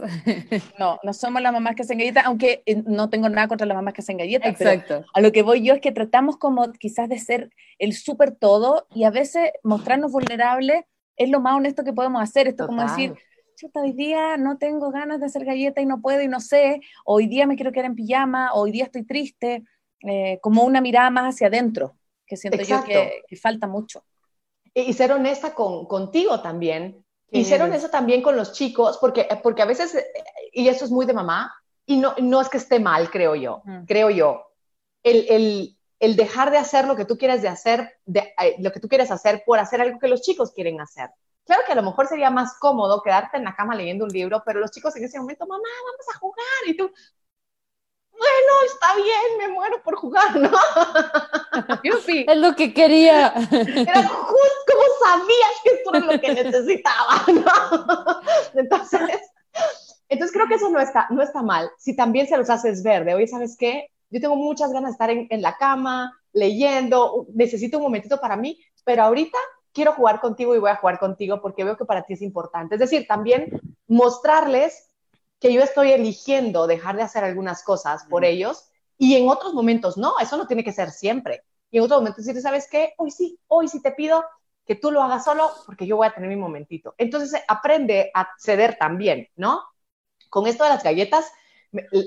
[0.83, 3.77] No, no somos las mamás que hacen galletas, aunque eh, no tengo nada contra las
[3.77, 4.51] mamás que hacen galletas.
[4.51, 5.05] Exacto.
[5.15, 8.89] a lo que voy yo es que tratamos como quizás de ser el súper todo
[8.93, 10.85] y a veces mostrarnos vulnerables
[11.17, 12.49] es lo más honesto que podemos hacer.
[12.49, 13.15] Esto como decir,
[13.75, 17.29] hoy día no tengo ganas de hacer galletas y no puedo y no sé, hoy
[17.29, 19.63] día me quiero quedar en pijama, hoy día estoy triste,
[20.01, 24.03] eh, como una mirada más hacia adentro, que siento yo que, que falta mucho.
[24.75, 27.02] y ser honesta con, contigo también.
[27.33, 29.97] Ser honesta también con los chicos, porque, porque a veces,
[30.53, 31.55] y eso es muy de mamá,
[31.87, 34.43] y no, no es que esté mal, creo yo, creo yo.
[35.03, 38.71] El, el, el, dejar de hacer lo que tú quieres de hacer, de, eh, lo
[38.71, 41.11] que tú quieres hacer por hacer algo que los chicos quieren hacer.
[41.45, 44.43] Claro que a lo mejor sería más cómodo quedarte en la cama leyendo un libro,
[44.47, 46.69] pero los chicos en ese momento, mamá, vamos a jugar.
[46.69, 46.93] Y tú,
[48.65, 50.51] está bien, me muero por jugar, ¿no?
[52.07, 52.25] Sí.
[52.29, 53.29] Es lo que quería.
[53.29, 58.61] Era justo como sabías que esto era lo que necesitaba, ¿no?
[58.61, 59.21] Entonces,
[60.09, 61.71] entonces creo que eso no está, no está mal.
[61.79, 63.89] Si también se los haces ver, de oye, ¿sabes qué?
[64.11, 68.37] Yo tengo muchas ganas de estar en, en la cama, leyendo, necesito un momentito para
[68.37, 69.39] mí, pero ahorita
[69.73, 72.75] quiero jugar contigo y voy a jugar contigo porque veo que para ti es importante.
[72.75, 74.92] Es decir, también mostrarles
[75.43, 79.97] que yo estoy eligiendo dejar de hacer algunas cosas por ellos y en otros momentos
[79.97, 81.43] no, eso no tiene que ser siempre.
[81.71, 82.95] Y en otros momentos decir, ¿sabes qué?
[82.97, 84.25] Hoy sí, hoy sí te pido
[84.65, 86.95] que tú lo hagas solo porque yo voy a tener mi momentito.
[86.97, 89.65] Entonces aprende a ceder también, ¿no?
[90.31, 91.33] Con esto de las galletas,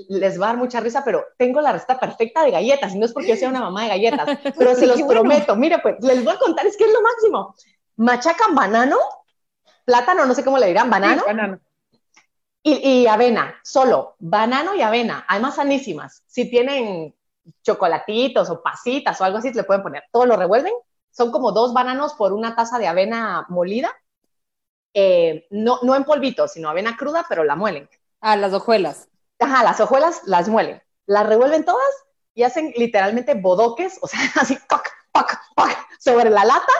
[0.08, 3.04] les va a dar mucha risa, pero tengo la receta perfecta de galletas, y no
[3.04, 4.26] es porque yo sea una mamá de galletas,
[4.58, 5.56] pero se los prometo.
[5.56, 7.54] Mire, pues les voy a contar, es que es lo máximo.
[7.96, 8.96] Machacan banano,
[9.84, 11.60] plátano, no sé cómo le dirán, banano, banano.
[12.68, 16.24] Y, avena, solo, banano y avena, además sanísimas.
[16.26, 17.14] Si tienen
[17.62, 20.02] chocolatitos o pasitas o algo así, le pueden poner.
[20.10, 20.72] Todo lo revuelven.
[21.12, 23.94] Son como dos bananos por una taza de avena molida.
[24.94, 27.88] Eh, no, no en polvito, sino avena cruda, pero la muelen.
[28.20, 29.08] Ah, las hojuelas.
[29.38, 30.82] Ajá, las hojuelas las muelen.
[31.06, 36.44] Las revuelven todas y hacen literalmente bodoques, o sea, así, toc, toc, toc, sobre la
[36.44, 36.72] lata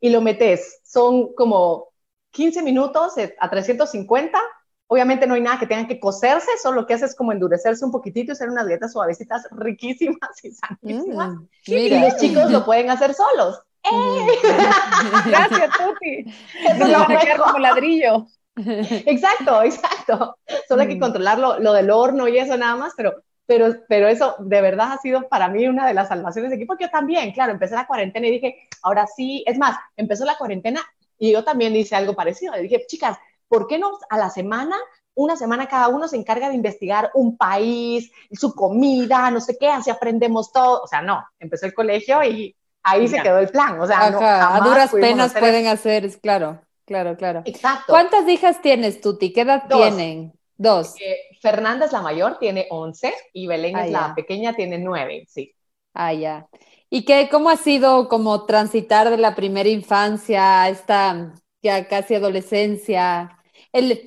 [0.00, 0.80] y lo metes.
[0.82, 1.90] Son como
[2.32, 4.42] 15 minutos a 350
[4.90, 7.84] Obviamente no hay nada que tengan que cocerse, solo lo que hace es como endurecerse
[7.84, 11.34] un poquitito y hacer unas galletas suavecitas riquísimas y sanísimas.
[11.34, 13.60] Mm, y los chicos lo pueden hacer solos.
[13.84, 14.26] ¡Eh!
[15.26, 16.24] Gracias, Tuti.
[16.70, 18.26] Eso lo a como ladrillo.
[18.56, 20.36] Exacto, exacto.
[20.66, 21.00] Solo hay que mm.
[21.00, 24.98] controlar lo, del horno y eso nada más, pero, pero, pero eso de verdad ha
[24.98, 26.76] sido para mí una de las salvaciones de equipo.
[26.76, 30.80] Yo también, claro, empecé la cuarentena y dije, ahora sí, es más, empezó la cuarentena
[31.18, 32.58] y yo también hice algo parecido.
[32.58, 33.16] Y dije, chicas,
[33.48, 34.76] ¿por qué no a la semana,
[35.14, 39.68] una semana cada uno se encarga de investigar un país, su comida, no sé qué,
[39.68, 40.82] así aprendemos todo?
[40.82, 43.80] O sea, no, empezó el colegio y ahí se quedó el plan.
[43.80, 47.42] O sea, no, a duras penas pueden hacer, es claro, claro, claro.
[47.44, 47.92] Exacto.
[47.92, 49.32] ¿Cuántas hijas tienes, Tuti?
[49.32, 50.32] ¿Qué edad tienen?
[50.56, 50.94] Dos.
[51.40, 55.54] Fernanda es la mayor, tiene 11, y Belén es ah, la pequeña, tiene 9, sí.
[55.94, 56.48] Ah, ya.
[56.90, 62.14] ¿Y qué, cómo ha sido como transitar de la primera infancia a esta ya casi
[62.14, 63.37] adolescencia?
[63.72, 64.00] El,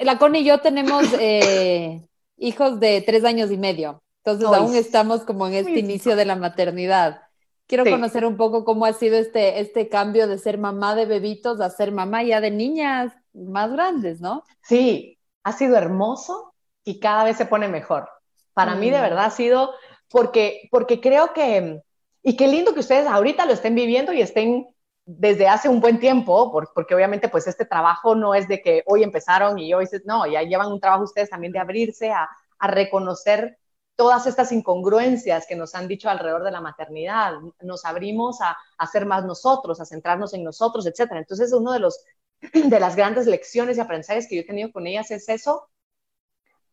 [0.00, 2.02] la Connie y yo tenemos eh,
[2.36, 6.36] hijos de tres años y medio, entonces aún estamos como en este inicio de la
[6.36, 7.22] maternidad.
[7.66, 11.60] Quiero conocer un poco cómo ha sido este, este cambio de ser mamá de bebitos
[11.60, 14.44] a ser mamá ya de niñas más grandes, ¿no?
[14.62, 16.52] Sí, ha sido hermoso
[16.84, 18.08] y cada vez se pone mejor.
[18.52, 19.72] Para mí de verdad ha sido
[20.10, 21.80] porque, porque creo que,
[22.22, 24.66] y qué lindo que ustedes ahorita lo estén viviendo y estén
[25.04, 29.02] desde hace un buen tiempo, porque obviamente pues este trabajo no es de que hoy
[29.02, 32.28] empezaron y hoy, no, ya llevan un trabajo ustedes también de abrirse a,
[32.64, 33.58] reconocer
[33.96, 37.32] todas estas incongruencias que nos han dicho alrededor de la maternidad.
[37.60, 41.10] Nos abrimos a, ser más nosotros, a centrarnos en nosotros, etc.
[41.16, 42.04] Entonces, uno de, los,
[42.52, 45.68] de las grandes lecciones y aprendizajes que yo he tenido con ellas es eso,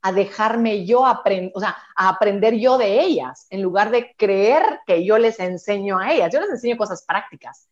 [0.04, 4.62] a dejarme yo aprender, o sea, a aprender yo de ellas, en lugar de creer
[4.86, 6.32] que yo les enseño a ellas.
[6.32, 7.68] Yo les enseño cosas prácticas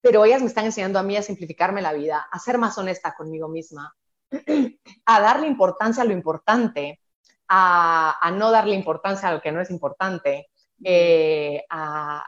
[0.00, 3.14] pero ellas me están enseñando a mí a simplificarme la vida, a ser más honesta
[3.14, 3.94] conmigo misma,
[5.06, 7.00] a darle importancia a lo importante,
[7.48, 10.48] a, no darle importancia a lo que no es importante,
[10.82, 12.24] eh, a,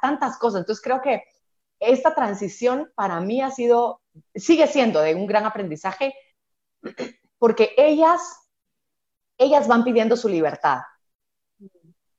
[0.00, 0.60] tantas cosas.
[0.60, 1.24] Entonces creo que
[1.80, 4.02] esta transición para mí ha sido,
[4.34, 6.14] sigue siendo de un gran aprendizaje,
[7.38, 8.20] porque ellas,
[9.38, 10.82] ellas van pidiendo su libertad.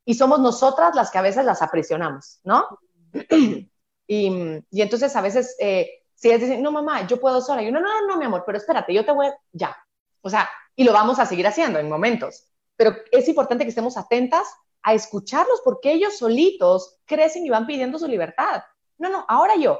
[0.04, 2.66] Y somos nosotras las que a veces las aprisionamos, ¿no?
[4.12, 7.72] Y, entonces a veces, eh, si ellas dicen, no, mamá, yo puedo sola, y yo,
[7.72, 9.78] no, no, no, mi amor, pero espérate, yo te voy, ya.
[10.22, 12.48] O sea, y lo vamos a seguir haciendo en momentos.
[12.76, 14.48] Pero es importante que estemos atentas
[14.82, 18.64] a escucharlos porque ellos solitos crecen y van pidiendo su libertad.
[18.98, 19.80] No, no, ahora yo,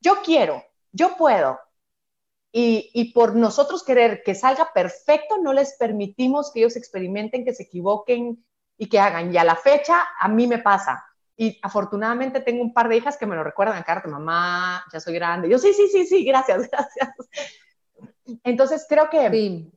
[0.00, 1.60] yo quiero, yo puedo.
[2.50, 7.54] Y, y, por nosotros querer que salga perfecto, no les permitimos que ellos experimenten, que
[7.54, 8.44] se equivoquen
[8.76, 9.32] y que hagan.
[9.32, 11.04] Y a la fecha, a mí me pasa.
[11.40, 15.00] Y afortunadamente tengo un par de hijas que me lo recuerdan a cara, mamá, ya
[15.00, 15.48] soy grande.
[15.48, 17.14] Yo, sí, sí, sí, sí, gracias, gracias.
[18.44, 19.70] Entonces creo que, eh,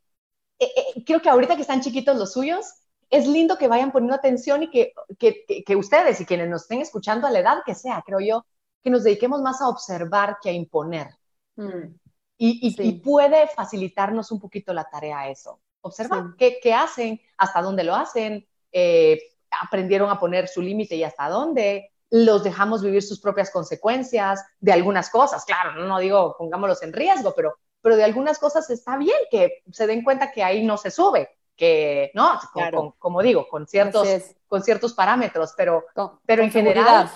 [0.60, 2.65] eh, creo que ahorita que están chiquitos los suyos,
[3.10, 6.82] es lindo que vayan poniendo atención y que, que, que, ustedes y quienes nos estén
[6.82, 8.45] escuchando a la edad que sea, creo yo,
[8.84, 11.08] que nos dediquemos más a observar que a imponer.
[11.56, 11.95] Mm.
[12.39, 12.84] Y, y- Sí.
[12.84, 15.62] y puede facilitarnos un poquito la tarea eso.
[15.80, 16.36] Observar Sí.
[16.38, 19.17] qué, qué hacen, hasta dónde lo hacen, eh,
[19.62, 24.72] aprendieron a poner su límite y hasta dónde, los dejamos vivir sus propias consecuencias de
[24.74, 25.46] algunas cosas.
[25.46, 29.63] Claro, no, no digo pongámoslos en riesgo, pero, pero de algunas cosas está bien que
[29.72, 32.39] se den cuenta que ahí no se sube, que, ¿no?
[32.54, 32.78] Con- Claro.
[32.78, 34.08] con- como digo, con ciertos,
[34.48, 37.10] con ciertos parámetros, pero Con- pero en general-.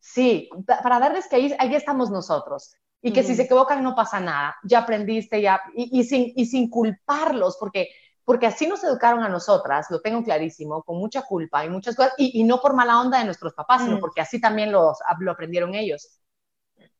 [0.00, 2.72] Sí, pa- para darles que ahí, ahí estamos nosotros.
[3.02, 6.44] Y que si se equivocan no pasa nada, ya aprendiste, ya, y, y sin, y
[6.44, 7.88] sin culparlos, porque,
[8.24, 12.12] porque así nos educaron a nosotras, lo tengo clarísimo, con mucha culpa y muchas cosas,
[12.18, 14.00] y, y no por mala onda de nuestros papás, sino Mm.
[14.00, 16.20] porque así también los, lo aprendieron ellos.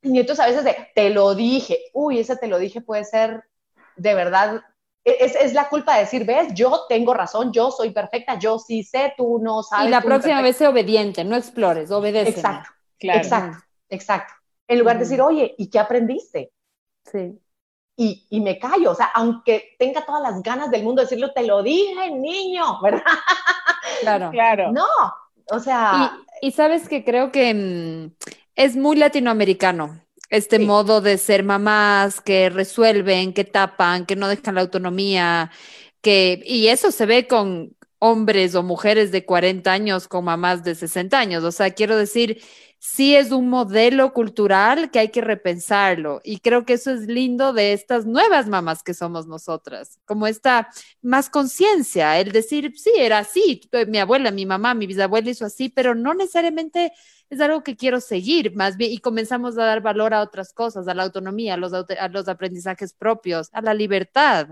[0.02, 3.44] Y entonces a veces de, te lo dije, uy, ese te lo dije puede ser
[3.96, 4.62] de verdad,
[5.04, 8.59] e, es, es la culpa de decir, ves, yo tengo razón, yo soy perfecta, yo
[8.59, 9.88] sí sé, tú no sabes.
[9.88, 10.42] Y la próxima perfecta".
[10.42, 12.30] vez sé obediente, no explores, obedece.
[12.30, 12.70] Exacto.
[12.98, 13.18] Claro.
[13.20, 14.35] Exacto, exacto.
[14.68, 15.11] En lugar de Ujú.
[15.11, 16.52] decir, oye, ¿y qué aprendiste?
[17.04, 17.40] Sí.
[18.03, 21.33] Y, y me callo, o sea, aunque tenga todas las ganas del mundo de decirlo,
[21.35, 23.03] te lo dije, niño, ¿verdad?
[24.01, 24.31] Claro.
[24.31, 24.73] Claro.
[24.73, 24.87] No,
[25.51, 28.15] o sea, Y, y sabes que creo que mm,
[28.57, 30.65] es muy latinoamericano este Sí.
[30.65, 35.51] modo de ser mamás que resuelven, que tapan, que no dejan la autonomía,
[36.03, 40.75] que y eso se ve con hombres o mujeres de 40 años con mamás de
[40.75, 41.45] 60 años.
[41.45, 42.43] O sea, quiero decir,
[42.81, 47.53] sí es un modelo cultural que hay que repensarlo y creo que eso es lindo
[47.53, 50.71] de estas nuevas mamás que somos nosotras, como esta
[51.03, 55.45] más conciencia, el decir, sí, era así, tu- mi abuela, mi mamá, mi bisabuela hizo
[55.47, 56.93] así, pero no necesariamente
[57.31, 60.88] es algo que quiero seguir, más bien, y comenzamos a dar valor a otras cosas,
[60.88, 64.49] a la autonomía, a los, aut- a los aprendizajes propios, a la libertad,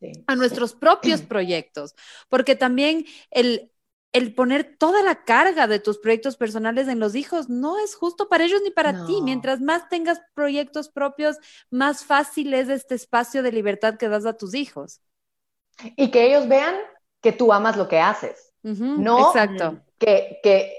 [0.00, 0.26] sí.
[0.26, 1.94] a nuestros propios proyectos,
[2.30, 3.71] porque también el,
[4.12, 8.28] el poner toda la carga de tus proyectos personales en los hijos no es justo
[8.28, 9.20] para ellos ni para ti.
[9.22, 11.38] Mientras más tengas proyectos propios,
[11.70, 15.00] más fácil es este espacio de libertad que das a tus hijos.
[15.96, 16.74] y que ellos vean
[17.20, 19.80] que tú amas lo que haces, Ujú, No, Exacto.
[19.98, 20.72] que, que,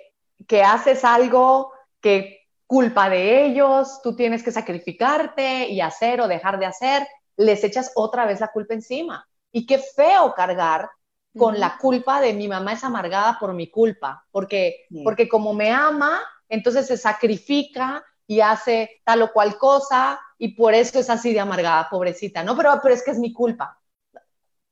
[0.47, 6.59] que haces algo que culpa de ellos, tú tienes que sacrificarte y hacer o dejar
[6.59, 9.25] de hacer, les echas otra vez la culpa encima.
[9.51, 10.89] Y qué feo cargar
[11.37, 15.71] con la culpa de mi mamá es amargada por mi culpa, porque, porque como me
[15.71, 21.33] ama, entonces se sacrifica y hace tal o cual cosa y por eso es así
[21.33, 22.55] de amargada, pobrecita, ¿no?
[22.55, 23.79] Pero, pero es que es mi culpa.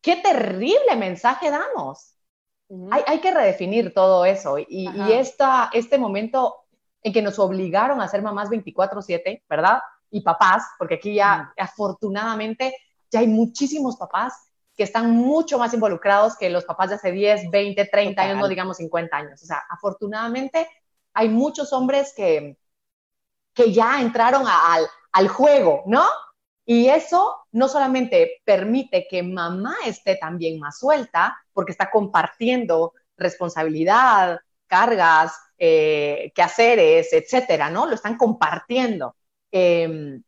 [0.01, 2.15] Qué terrible mensaje damos.
[2.89, 6.61] Hay, hay que redefinir todo eso y, y esta, este momento
[7.03, 9.79] en que nos obligaron a ser mamás 24/7, ¿verdad?
[10.09, 12.73] Y papás, porque aquí ya afortunadamente
[13.09, 14.50] ya hay muchísimos papás
[14.81, 18.47] que están mucho más involucrados que los papás de hace 10, 20, 30 años, no
[18.47, 19.43] digamos 50 años.
[19.43, 20.67] O sea, afortunadamente
[21.13, 22.57] hay muchos hombres que,
[23.53, 26.05] que ya entraron a- al, al juego, ¿no?
[26.65, 34.39] Y eso no solamente permite que mamá esté también más suelta, porque está compartiendo responsabilidad,
[34.67, 37.85] cargas, eh, quehaceres, etcétera, ¿no?
[37.87, 39.15] Lo están compartiendo.
[39.51, 40.19] Eh,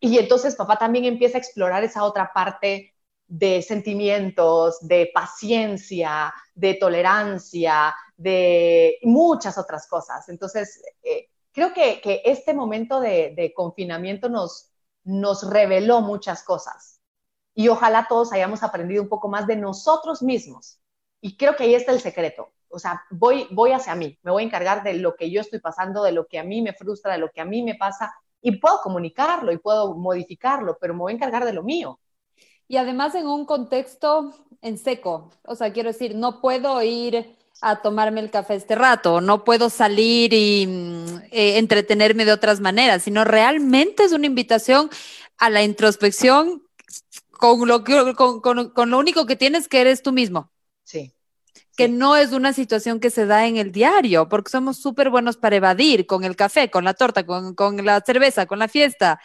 [0.00, 2.94] y entonces papá también empieza a explorar esa otra parte
[3.28, 10.28] de sentimientos, de paciencia, de tolerancia, de muchas otras cosas.
[10.28, 14.70] Entonces, eh, creo que, que, este momento de, de confinamiento nos,
[15.04, 17.00] nos reveló muchas cosas.
[17.54, 20.78] Y ojalá todos hayamos aprendido un poco más de nosotros mismos.
[21.20, 22.52] Y creo que ahí está el secreto.
[22.68, 25.60] O sea, voy, voy hacia mí, me voy a encargar de lo que yo estoy
[25.60, 28.12] pasando, de lo que a mí me frustra, de lo que a mí me pasa,
[28.40, 31.98] y puedo comunicarlo y puedo modificarlo, pero me voy a encargar de lo mío.
[32.68, 37.80] Y además en un contexto en seco, o sea, quiero decir, no puedo ir a
[37.80, 43.02] tomarme el café este rato, no puedo salir y mm, eh, entretenerme de otras maneras,
[43.02, 44.90] sino realmente es una invitación
[45.38, 46.62] a la introspección
[47.30, 50.50] con lo, que, con, con, con lo único que tienes que eres tú mismo.
[50.84, 51.12] Sí.
[51.76, 51.92] Que sí.
[51.92, 55.56] no es una situación que se da en el diario, porque somos súper buenos para
[55.56, 59.20] evadir con el café, con la torta, con, con la cerveza, con la fiesta.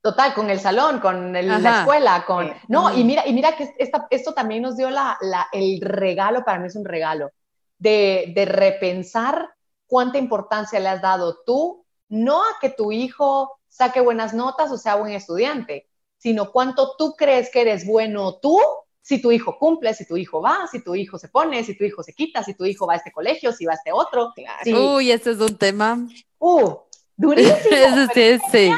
[0.00, 2.52] Total, con el salón, con el, la escuela, con...
[2.68, 6.44] No, y mira, y mira que esta, esto también nos dio la, la, el regalo,
[6.44, 7.32] para mí es un regalo,
[7.78, 9.50] de, de repensar
[9.86, 14.78] cuánta importancia le has dado tú, no a que tu hijo saque buenas notas o
[14.78, 18.58] sea buen estudiante, sino cuánto tú crees que eres bueno tú
[19.08, 21.84] si tu hijo cumple, si tu hijo va, si tu hijo se pone, si tu
[21.84, 24.32] hijo se quita, si tu hijo va a este colegio, si va a este otro.
[24.34, 24.58] Claro.
[24.62, 26.06] Si, Uy, este es un tema.
[26.38, 26.74] uh,
[27.16, 27.56] durísimo.
[28.14, 28.70] sí, sí.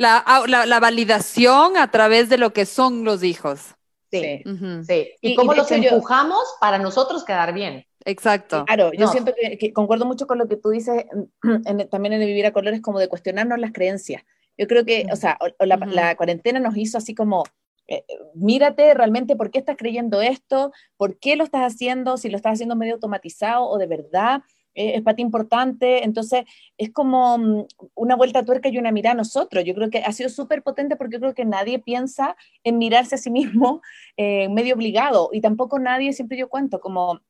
[0.00, 3.74] La, la, la, validación a través de lo que son los hijos.
[4.10, 4.42] Sí, Sí.
[4.46, 4.84] uh -huh.
[4.84, 5.10] sí.
[5.20, 7.84] Y, Y- cómo y los hecho yo- empujamos para nosotros quedar bien.
[8.06, 8.64] Exacto.
[8.64, 11.04] Claro, yo siento que, concuerdo mucho con lo que tú dices
[11.90, 14.22] también en el Vivir a Colores, como de cuestionarnos las creencias.
[14.56, 17.44] Yo creo que, o sea, la, cuarentena nos hizo así como,
[17.86, 22.36] eh, mírate realmente por qué estás creyendo esto, por qué lo estás haciendo, si lo
[22.36, 24.42] estás haciendo medio automatizado o de verdad
[24.74, 26.04] eh, es para ti importante.
[26.04, 26.44] Entonces,
[26.78, 29.64] es como mm, una vuelta a tuerca y una mirada a nosotros.
[29.64, 33.14] Yo creo que ha sido súper potente porque yo creo que nadie piensa en mirarse
[33.16, 33.82] a sí mismo
[34.16, 37.20] eh, medio obligado y tampoco nadie, siempre yo cuento, como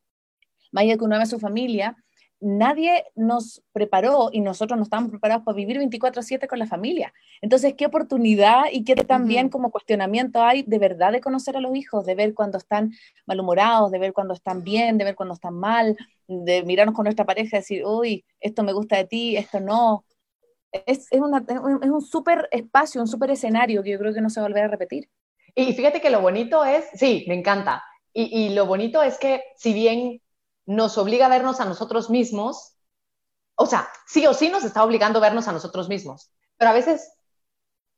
[0.73, 1.97] Maya que uno ama a su familia,
[2.41, 7.13] nadie nos preparó y nosotros no estábamos preparados para vivir 24/7 con la familia.
[7.41, 11.77] Entonces, qué oportunidad y qué también como cuestionamiento hay de verdad de conocer a los
[11.77, 12.93] hijos, de ver cuando están
[13.27, 17.27] malhumorados, de ver cuando están bien, de ver cuando están mal, de mirarnos con nuestra
[17.27, 20.05] pareja y decir, uy, esto me gusta de ti, esto no.
[20.73, 24.41] Es, es, es un súper espacio, un súper escenario que yo creo que no se
[24.41, 25.09] va a volver a repetir.
[25.55, 27.83] Y fíjate que lo bonito es, sí, me encanta.
[28.13, 30.21] Y, y lo bonito es que si bien
[30.71, 32.77] nos obliga a vernos a nosotros mismos,
[33.57, 36.75] o sea, sí o sí nos está obligando a vernos a nosotros mismos, pero a
[36.75, 37.13] veces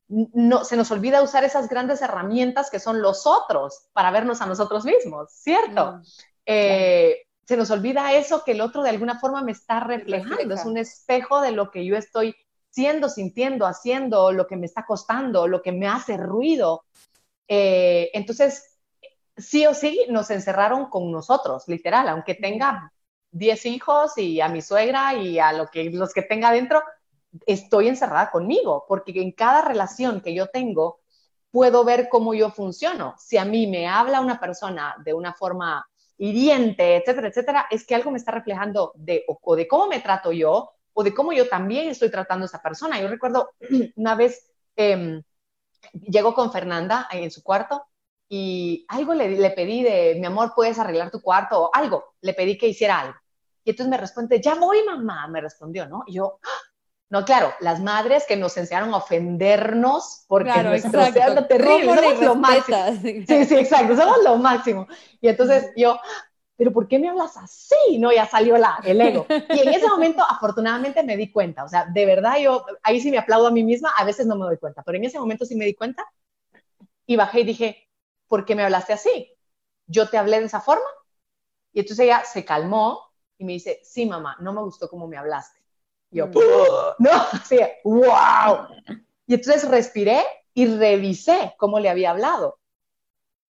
[0.09, 4.47] no, se nos olvida usar esas grandes herramientas que son los otros para vernos a
[4.47, 5.93] nosotros mismos, ¿cierto?
[5.93, 6.03] Mm,
[6.47, 10.65] eh, se nos olvida eso que el otro de alguna forma me está reflejando, es
[10.65, 12.35] un espejo de lo que yo estoy
[12.71, 16.85] siendo, sintiendo, haciendo, lo que me está costando, lo que me hace ruido.
[17.49, 18.72] Eh, entonces,
[19.37, 22.93] sí o sí nos encerraron con nosotros, literal, aunque tenga
[23.31, 26.83] 10 hijos y a mi suegra y a lo que, los que tenga dentro,
[27.47, 31.01] estoy encerrada conmigo, porque en cada relación que yo tengo
[31.51, 33.15] puedo ver cómo yo funciono.
[33.19, 35.87] Si a mí me habla una persona de una forma
[36.19, 40.33] hiriente, etcétera, etcétera, es que algo me está reflejando de, o, de cómo me trato
[40.33, 43.01] yo o de cómo yo también estoy tratando a esa persona.
[43.01, 43.51] Yo recuerdo
[43.97, 45.23] una vez, eh,
[45.93, 47.87] llego con Fernanda en su cuarto
[48.35, 51.65] y algo le, le, pedí de, mi amor, ¿puedes arreglar tu cuarto?
[51.65, 53.15] O algo, le pedí que hiciera algo.
[53.63, 56.03] Y entonces me responde, ya voy, mamá, me respondió, ¿no?
[56.07, 56.49] Y yo, ¡Ah!
[57.11, 62.21] no, claro, las madres que nos enseñaron a ofendernos porque claro, nuestro ser terrible, somos
[62.23, 62.79] lo máximo.
[63.03, 64.87] Sí, sí, exacto, somos lo máximo.
[65.21, 66.01] Y entonces yo,
[66.57, 67.99] pero ¿por qué me hablas así?
[67.99, 69.27] No, ya salió la, el ego.
[69.29, 71.65] Y en ese momento, afortunadamente, me di cuenta.
[71.65, 74.37] O sea, de verdad, yo ahí sí me aplaudo a mí misma, a veces no
[74.37, 76.03] me doy cuenta, pero en ese momento sí me di cuenta
[77.05, 77.89] y bajé y dije,
[78.33, 79.31] ¿por qué me hablaste así?
[79.87, 80.89] Yo te hablé de esa forma.
[81.71, 82.99] Y entonces ella se calmó
[83.37, 85.61] y me dice, sí, mamá, no me gustó cómo me hablaste.
[86.11, 86.33] Y yo, mm.
[86.99, 88.69] no, así, wow.
[89.27, 90.25] Y entonces respiré
[90.55, 92.59] y revisé cómo le había hablado.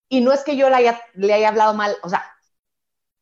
[0.08, 2.34] Y no es que yo le haya, le haya hablado mal, o sea,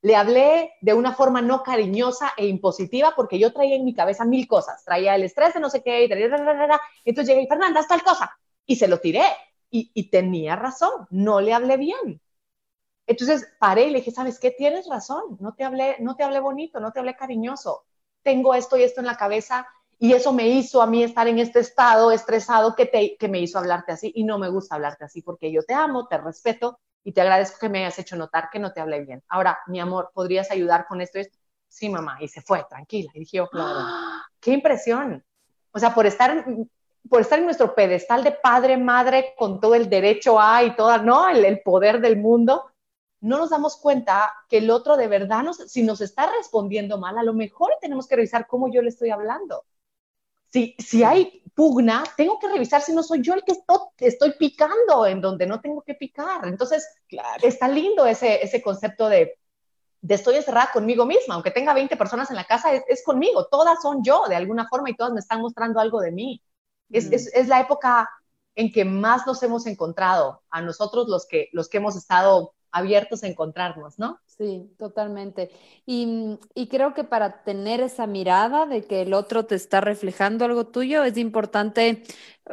[0.00, 4.24] le hablé de una forma no cariñosa e impositiva porque yo traía en mi cabeza
[4.24, 4.82] mil cosas.
[4.82, 8.34] Traía el estrés de no sé qué, y, entonces llegué y Fernanda, tal cosa.
[8.64, 9.24] Y se lo tiré
[9.70, 12.20] y, tenía razón, no le hablé bien.
[13.06, 14.50] Entonces paré y le dije, ¿sabes qué?
[14.50, 17.84] Tienes razón, no te hablé, no te hablé bonito, no te hablé cariñoso.
[18.22, 19.66] Tengo esto y esto en la cabeza
[19.98, 23.40] y eso me hizo a mí estar en este estado estresado que, te, que me
[23.40, 26.78] hizo hablarte así y no me gusta hablarte así porque yo te amo, te respeto
[27.04, 29.22] y te agradezco que me hayas hecho notar que no te hablé bien.
[29.28, 31.38] Ahora, mi amor, ¿podrías ayudar con esto y esto?
[31.68, 33.10] Sí, mamá, y se fue, tranquila.
[33.14, 34.22] Y dije, ¡Ah!
[34.40, 35.24] qué impresión.
[35.72, 36.44] O sea, por estar
[37.08, 40.98] por estar en nuestro pedestal de padre, madre, con todo el derecho a y toda,
[40.98, 41.28] ¿no?
[41.28, 42.70] El, poder del mundo,
[43.20, 47.18] no nos damos cuenta que el otro de verdad, nos, si nos está respondiendo mal,
[47.18, 49.64] a lo mejor tenemos que revisar cómo yo le estoy hablando.
[50.48, 54.32] Si, si hay pugna, tengo que revisar si no soy yo el que estoy, estoy
[54.38, 56.46] picando en donde no tengo que picar.
[56.46, 56.86] Entonces,
[57.42, 59.38] está lindo ese, ese concepto de,
[60.00, 63.46] de estoy encerrada conmigo misma, aunque tenga 20 personas en la casa, es, es, conmigo,
[63.46, 66.42] todas son yo de alguna forma y todas me están mostrando algo de mí.
[66.90, 68.08] Es, es, es, la época
[68.54, 73.22] en que más nos hemos encontrado, a nosotros los que, los que hemos estado abiertos
[73.22, 74.18] a encontrarnos, ¿no?
[74.40, 75.50] Sí, totalmente.
[75.84, 80.46] Y, y, creo que para tener esa mirada de que el otro te está reflejando
[80.46, 82.04] algo tuyo, es importante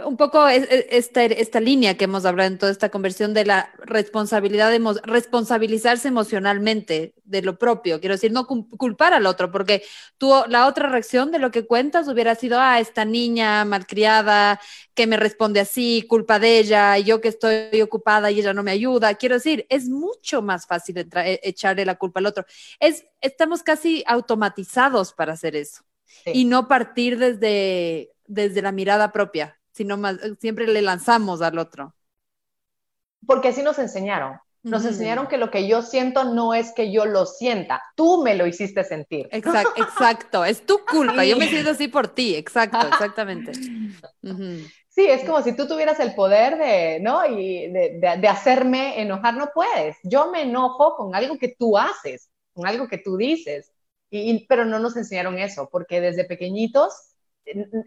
[0.06, 4.70] un poco esta, esta línea que hemos hablado en toda esta conversión de la responsabilidad,
[4.70, 8.00] de responsabilizarse emocionalmente de lo propio.
[8.00, 9.84] Quiero decir, no culpar al otro, porque
[10.18, 14.60] tú, la otra reacción de lo que cuentas hubiera sido, ah, esta niña malcriada
[14.94, 18.72] que me responde así, culpa de ella, yo que estoy ocupada y ella no me
[18.72, 19.16] ayuda.
[19.16, 22.46] Quiero decir, es mucho más fácil e, echarle la culpa al otro.
[22.80, 25.84] Es, estamos casi automatizados para hacer eso.
[26.26, 31.94] Y no partir desde, desde la mirada propia sino más, siempre le lanzamos al otro.
[33.26, 34.40] Porque así nos enseñaron.
[34.64, 38.36] Nos enseñaron que lo que yo siento no es que yo lo sienta, tú me
[38.36, 39.30] lo hiciste sentir.
[39.32, 40.44] Exacto, exacto.
[40.44, 43.54] es tu culpa, yo me siento así por ti, exacto, exactamente.
[44.98, 47.24] Sí, es como si tú tuvieras el poder de, ¿no?
[47.24, 49.96] Y de, de, de, hacerme enojar, no puedes.
[50.02, 53.72] Yo me enojo con algo que tú haces, con algo que tú dices.
[54.10, 57.14] Y, pero no nos enseñaron eso, porque desde pequeñitos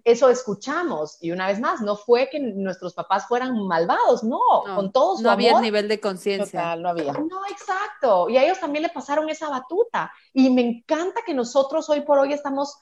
[0.04, 4.40] eso escuchamos y una vez más, no fue que nuestros papás fueran malvados, no,
[4.74, 6.76] con todos No había nivel de conciencia.
[6.76, 7.12] No había.
[7.12, 8.28] No, exacto.
[8.28, 10.12] Y a ellos también le pasaron esa batuta.
[10.32, 12.78] Y me encanta que nosotros hoy por hoy estamos,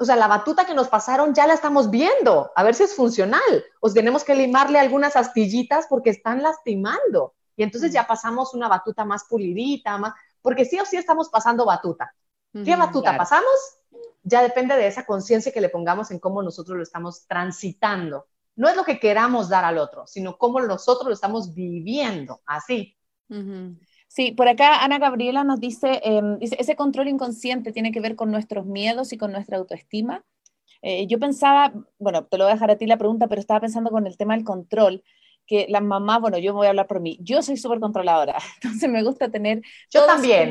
[0.00, 2.96] o sea, la batuta que nos pasaron ya la estamos viendo, a ver si es
[2.96, 3.42] funcional.
[3.80, 7.34] O tenemos que limarle algunas astillitas porque están lastimando.
[7.54, 11.66] Y entonces ya pasamos una batuta más pulidita, más, porque sí o sí estamos pasando
[11.66, 12.14] batuta.
[12.64, 13.52] ¿Qué batuta pasamos?
[14.22, 18.26] Ya depende de esa conciencia que le pongamos en cómo nosotros lo estamos transitando.
[18.56, 22.96] No es lo que queramos dar al otro, sino cómo nosotros lo estamos viviendo, así.
[24.10, 28.32] Sí, por acá Ana Gabriela nos dice, em, ese control inconsciente tiene que ver con
[28.32, 30.24] nuestros miedos y con nuestra autoestima.
[30.82, 33.60] Eh, yo pensaba, bueno, te lo voy a dejar a ti la pregunta, pero estaba
[33.60, 35.04] pensando con el tema del control
[35.46, 38.90] que las mamás, bueno, yo voy a hablar por mí, yo soy súper controladora, entonces
[38.90, 39.62] me gusta tener...
[39.92, 40.50] Yo también.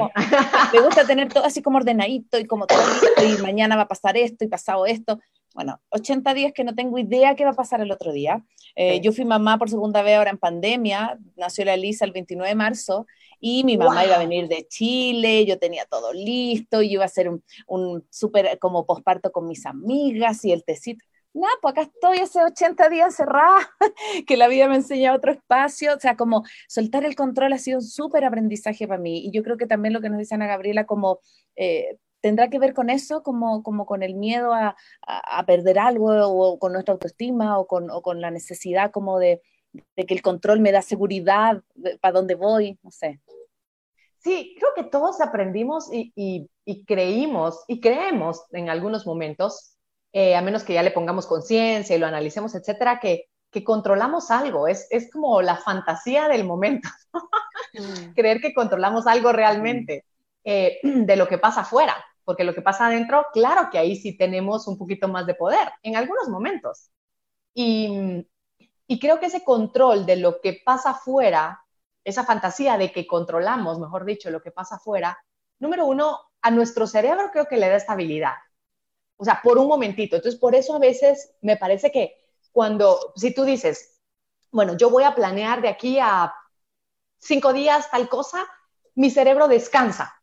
[0.73, 2.79] me gusta tener todo así como ordenadito y como todo
[3.21, 5.19] y mañana va a pasar esto y pasado esto.
[5.53, 8.41] Bueno, 80 días que no tengo idea qué va a pasar el otro día.
[8.75, 12.47] Eh, yo fui mamá por segunda vez ahora en pandemia, nació la Elisa el 29
[12.47, 13.05] de marzo
[13.39, 17.05] y mi mamá iba a venir de Chile, yo tenía todo listo, y iba a
[17.05, 21.05] hacer un, un súper como posparto con mis amigas y el tecito.
[21.33, 23.69] Nada, pues acá estoy hace 80 días cerrada,
[24.27, 27.77] que la vida me enseña otro espacio, o sea, como soltar el control ha sido
[27.79, 30.47] un súper aprendizaje para mí, y yo creo que también lo que nos dice Ana
[30.47, 31.19] Gabriela, como
[31.55, 34.75] eh, tendrá que ver con eso, como, como con el miedo a,
[35.05, 39.41] a, perder algo, o con nuestra autoestima, o con, o con la necesidad como de,
[39.71, 41.61] de, que el control me da seguridad
[42.01, 43.19] para dónde voy, no sé.
[44.17, 49.77] Sí, creo que todos aprendimos y, y, y creímos y creemos en algunos momentos
[50.11, 54.31] eh, a menos que ya le pongamos conciencia y lo analicemos, etcétera, que, que controlamos
[54.31, 54.67] algo.
[54.67, 56.89] Es, es como la fantasía del momento.
[57.71, 58.13] Mm.
[58.15, 60.05] Creer que controlamos algo realmente
[60.43, 64.17] eh, de lo que pasa afuera, porque lo que pasa adentro, claro que ahí sí
[64.17, 66.89] tenemos un poquito más de poder, en algunos momentos.
[67.53, 68.25] Y,
[68.89, 71.63] y creo que ese control de lo que pasa afuera,
[72.03, 75.17] esa fantasía de que controlamos, mejor dicho, lo que pasa afuera,
[75.59, 78.33] número uno, a nuestro cerebro creo que le da estabilidad
[79.19, 80.15] o sea, por un momentito.
[80.15, 82.15] Entonces, por eso a veces me parece que
[82.53, 83.99] cuando, si tú dices,
[84.49, 86.33] bueno, yo voy a planear de aquí a
[87.19, 88.45] cinco días tal cosa,
[88.95, 90.15] mi cerebro descansa,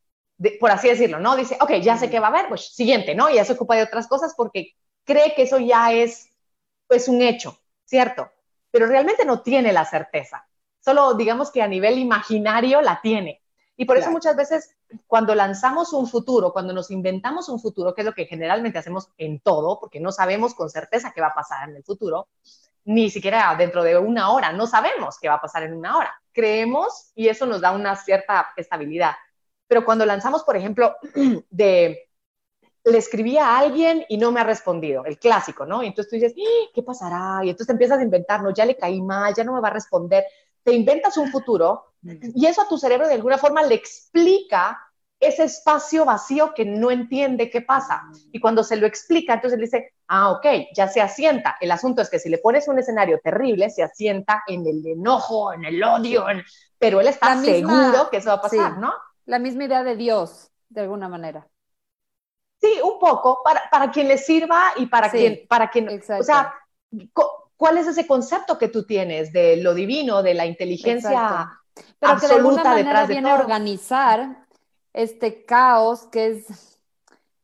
[0.58, 1.36] por así decirlo, ¿no?
[1.36, 3.28] Dice, ok, ya sé qué va a haber, pues siguiente, ¿no?
[3.28, 4.72] Y ya se ocupa de otras cosas porque
[5.04, 6.30] cree que eso ya es,
[6.88, 8.30] pues, un hecho, ¿cierto?
[8.76, 10.46] Pero realmente no tiene la certeza.
[10.80, 13.42] Solo digamos que a nivel imaginario la tiene.
[13.74, 18.02] Y por eso muchas veces cuando lanzamos un futuro, cuando nos inventamos un futuro, que
[18.02, 21.34] es lo que generalmente hacemos en todo, porque no sabemos con certeza qué va a
[21.34, 22.28] pasar en el futuro,
[22.84, 26.14] ni siquiera dentro de una hora, no sabemos qué va a pasar en una hora.
[26.34, 29.12] Creemos y eso nos da una cierta estabilidad.
[29.66, 30.96] Pero cuando lanzamos, por ejemplo,
[31.48, 32.05] de
[32.91, 35.82] le escribí a alguien y no me ha respondido, el clásico, ¿no?
[35.82, 36.70] Y entonces tú dices, ¡Ah!
[36.74, 37.45] ¿qué pasará?
[37.45, 39.68] Y entonces te empiezas a inventar, no, ya le caí mal, ya no me va
[39.68, 40.24] a responder.
[40.62, 44.80] Te inventas un futuro y eso a tu cerebro de alguna forma le explica
[45.18, 48.03] ese espacio vacío que no entiende qué pasa.
[48.32, 51.57] Y cuando se lo explica, entonces le dice, ah, ok, ya se asienta.
[51.61, 55.53] El asunto es que si le pones un escenario terrible, se asienta en el enojo,
[55.53, 56.26] en el odio,
[56.78, 58.93] pero él está seguro que eso va a pasar, ¿no?
[59.24, 61.49] La misma idea de Dios, de alguna manera.
[62.87, 66.55] Sí, un poco, para, para quien le sirva y para quien, para quien, o sea,
[67.57, 71.62] ¿cuál es ese concepto que tú tienes de lo divino, de la inteligencia
[71.99, 74.47] pero que de alguna manera viene a organizar
[74.93, 76.78] este caos que es,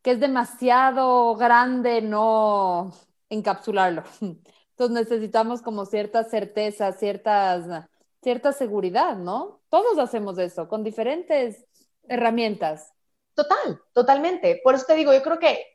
[0.01, 2.93] que es demasiado grande no
[3.29, 4.05] encapsularlo.
[4.21, 7.87] Entonces necesitamos como cierta certeza, ciertas,
[8.23, 9.61] cierta seguridad, ¿no?
[9.69, 11.67] Todos hacemos eso con diferentes
[12.09, 12.93] herramientas.
[13.35, 14.61] Total, totalmente.
[14.63, 15.67] Por eso te digo, yo creo que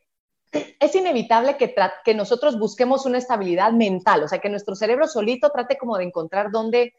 [0.52, 1.74] es inevitable que,
[2.06, 6.06] que nosotros busquemos una estabilidad mental, o sea, que nuestro cerebro solito trate como de
[6.06, 6.94] encontrar dónde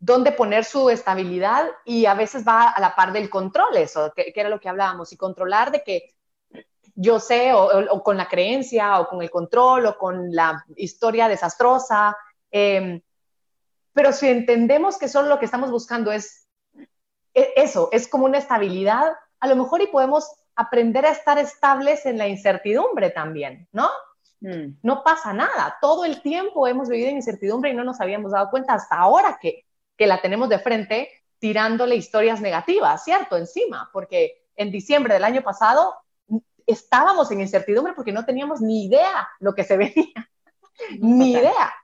[0.00, 4.32] dónde poner su estabilidad y a veces va a la par del control, eso, que,
[4.34, 6.14] era lo que hablábamos, y controlar de que
[6.94, 12.16] yo sé, o, con la creencia, o con el control, o con la historia desastrosa.
[12.50, 13.00] Em,
[13.92, 16.48] pero si entendemos que solo lo que estamos buscando es
[17.34, 22.06] e, eso, es como una estabilidad, a lo mejor y podemos aprender a estar estables
[22.06, 23.88] en la incertidumbre también, ¿no?
[24.40, 24.78] Mm.
[24.82, 28.50] No pasa nada, todo el tiempo hemos vivido en incertidumbre y no nos habíamos dado
[28.50, 29.64] cuenta hasta ahora que
[30.00, 33.36] que la tenemos de frente tirándole historias negativas, ¿cierto?
[33.36, 35.94] Encima, porque en diciembre del año pasado
[36.66, 40.30] estábamos en incertidumbre porque no teníamos ni idea lo que se venía,
[40.98, 41.74] ni idea.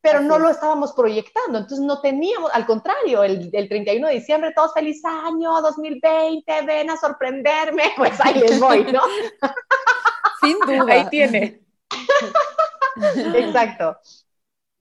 [0.00, 4.52] Pero no lo estábamos proyectando, entonces no teníamos, al contrario, el, el, 31 de diciembre,
[4.54, 9.02] todos feliz año, 2020, ven a sorprenderme, pues ahí les voy, ¿no?
[10.40, 10.94] Sin duda.
[10.94, 11.60] Ahí tiene.
[13.34, 13.98] Exacto.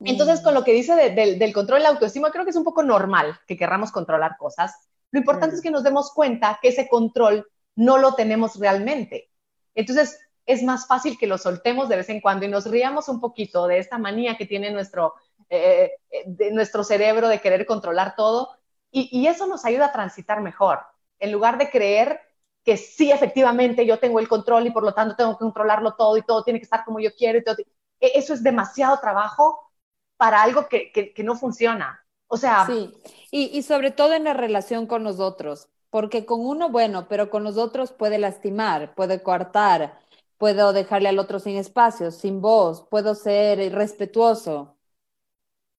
[0.01, 2.83] Entonces, con lo que dice del control de la autoestima, creo que es un poco
[2.83, 4.73] normal que querramos controlar cosas.
[5.11, 7.45] Lo importante es que nos demos cuenta que ese control
[7.75, 9.29] no lo tenemos realmente.
[9.75, 13.19] Entonces, es más fácil que lo soltemos de vez en cuando y nos riamos un
[13.19, 15.13] poquito de esta manía que tiene nuestro,
[15.49, 18.49] eh, eh, de nuestro cerebro de querer controlar todo
[18.91, 20.79] y, eso nos ayuda a transitar mejor.
[21.19, 22.21] En lugar de creer
[22.63, 26.17] que sí, efectivamente, yo tengo el control y por lo tanto tengo que controlarlo todo
[26.17, 27.37] y todo tiene que estar como yo quiero.
[27.37, 27.61] Y
[27.99, 29.71] e, eso es demasiado trabajo
[30.17, 32.03] para algo que, que, no funciona.
[32.27, 32.65] O sea...
[32.65, 32.91] Sí,
[33.31, 37.29] y, y sobre todo en la relación con los otros, porque con uno, bueno, pero
[37.29, 39.99] con los otros puede lastimar, puede coartar,
[40.39, 44.77] puedo dejarle al otro sin espacio, sin voz, puedo ser irrespetuoso.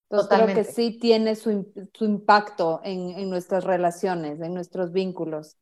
[0.08, 5.56] Entonces creo que sí tiene su, su impacto en, en, nuestras relaciones, en nuestros vínculos.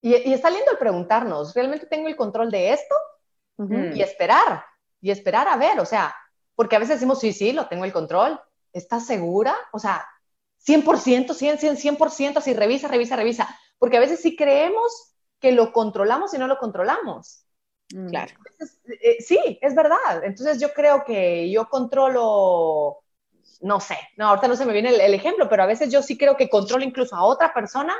[0.00, 2.94] Y, y, está lindo el preguntarnos, ¿realmente tengo el control de esto?
[3.94, 4.64] Y esperar,
[5.02, 6.14] y esperar a ver, o sea,
[6.54, 8.40] porque a veces decimos, sí, sí, lo tengo el control,
[8.72, 9.54] ¿estás segura?
[9.72, 10.06] O sea,
[10.66, 15.72] 100%, 100, 100, 100%, así revisa, revisa, revisa, porque a veces sí creemos que lo
[15.72, 17.44] controlamos y no lo controlamos.
[17.94, 18.08] Mm.
[18.08, 18.34] Claro.
[19.02, 20.22] Eh, sí, es verdad.
[20.22, 22.98] Entonces yo creo que yo controlo,
[23.60, 26.16] no sé, no, ahorita no se me viene el, ejemplo, pero a veces yo sí
[26.16, 27.94] creo que controlo incluso a otra persona,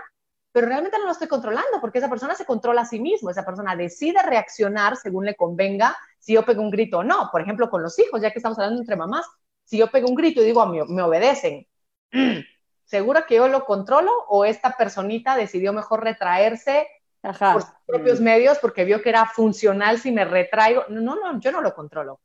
[0.52, 3.44] pero realmente no lo estoy controlando porque esa persona se controla a sí mismo, esa
[3.44, 7.28] persona decide reaccionar según le convenga, si yo pego un grito o no.
[7.30, 9.26] Por ejemplo, con los hijos, ya que estamos hablando entre mamás,
[9.64, 11.66] si yo pego un grito y digo, me, me obedecen,
[12.84, 16.88] ¿segura que yo lo controlo o esta personita decidió mejor retraerse
[17.20, 20.84] por sus propios medios porque vio que era funcional si me retraigo.
[20.88, 22.20] No, no, yo no lo controlo.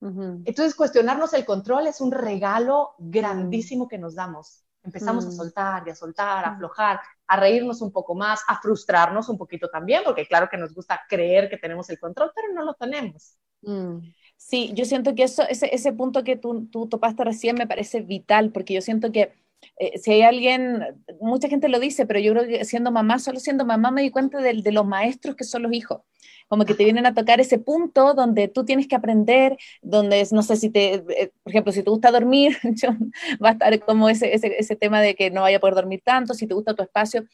[0.00, 4.64] Entonces, cuestionarnos el control es un regalo grandísimo que nos damos.
[4.82, 5.32] Empezamos a mm.
[5.32, 6.54] soltar y a soltar, a mm.
[6.54, 10.74] aflojar, a reírnos un poco más, a frustrarnos un poquito también, porque claro que nos
[10.74, 13.36] gusta creer que tenemos el control, pero no lo tenemos.
[13.60, 13.98] Mm.
[14.36, 18.00] Sí, yo siento que eso, ese, ese punto que tú, tú topaste recién me parece
[18.00, 19.32] vital, porque yo siento que
[19.78, 20.82] eh, si hay alguien,
[21.20, 24.10] mucha gente lo dice, pero yo creo que siendo mamá, solo siendo mamá me di
[24.10, 26.00] cuenta de, de los maestros que son los hijos
[26.52, 30.42] como que te vienen a tocar ese punto donde tú tienes que aprender, donde no
[30.42, 32.58] sé si te, eh, por ejemplo, si te gusta dormir,
[33.42, 36.02] va a estar como ese, ese, ese, tema de que no vaya a poder dormir
[36.04, 37.24] tanto, si te gusta tu espacio.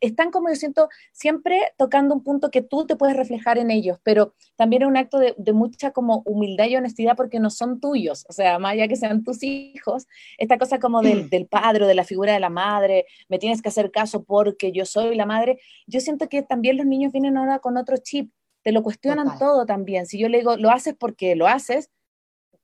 [0.00, 3.98] Están como yo siento siempre tocando un punto que tú te puedes reflejar en ellos,
[4.04, 7.78] pero también es un acto de, de mucha como humildad y honestidad porque no son
[7.78, 10.06] tuyos, o sea, más allá que sean tus hijos,
[10.38, 13.60] esta cosa como del, del padre o de la figura de la madre, me tienes
[13.60, 17.36] que hacer caso porque yo soy la madre, yo siento que también los niños vienen
[17.36, 18.30] ahora con otro chip
[18.62, 20.06] te lo cuestionan todo también.
[20.06, 21.90] Si yo le digo, lo haces porque lo haces,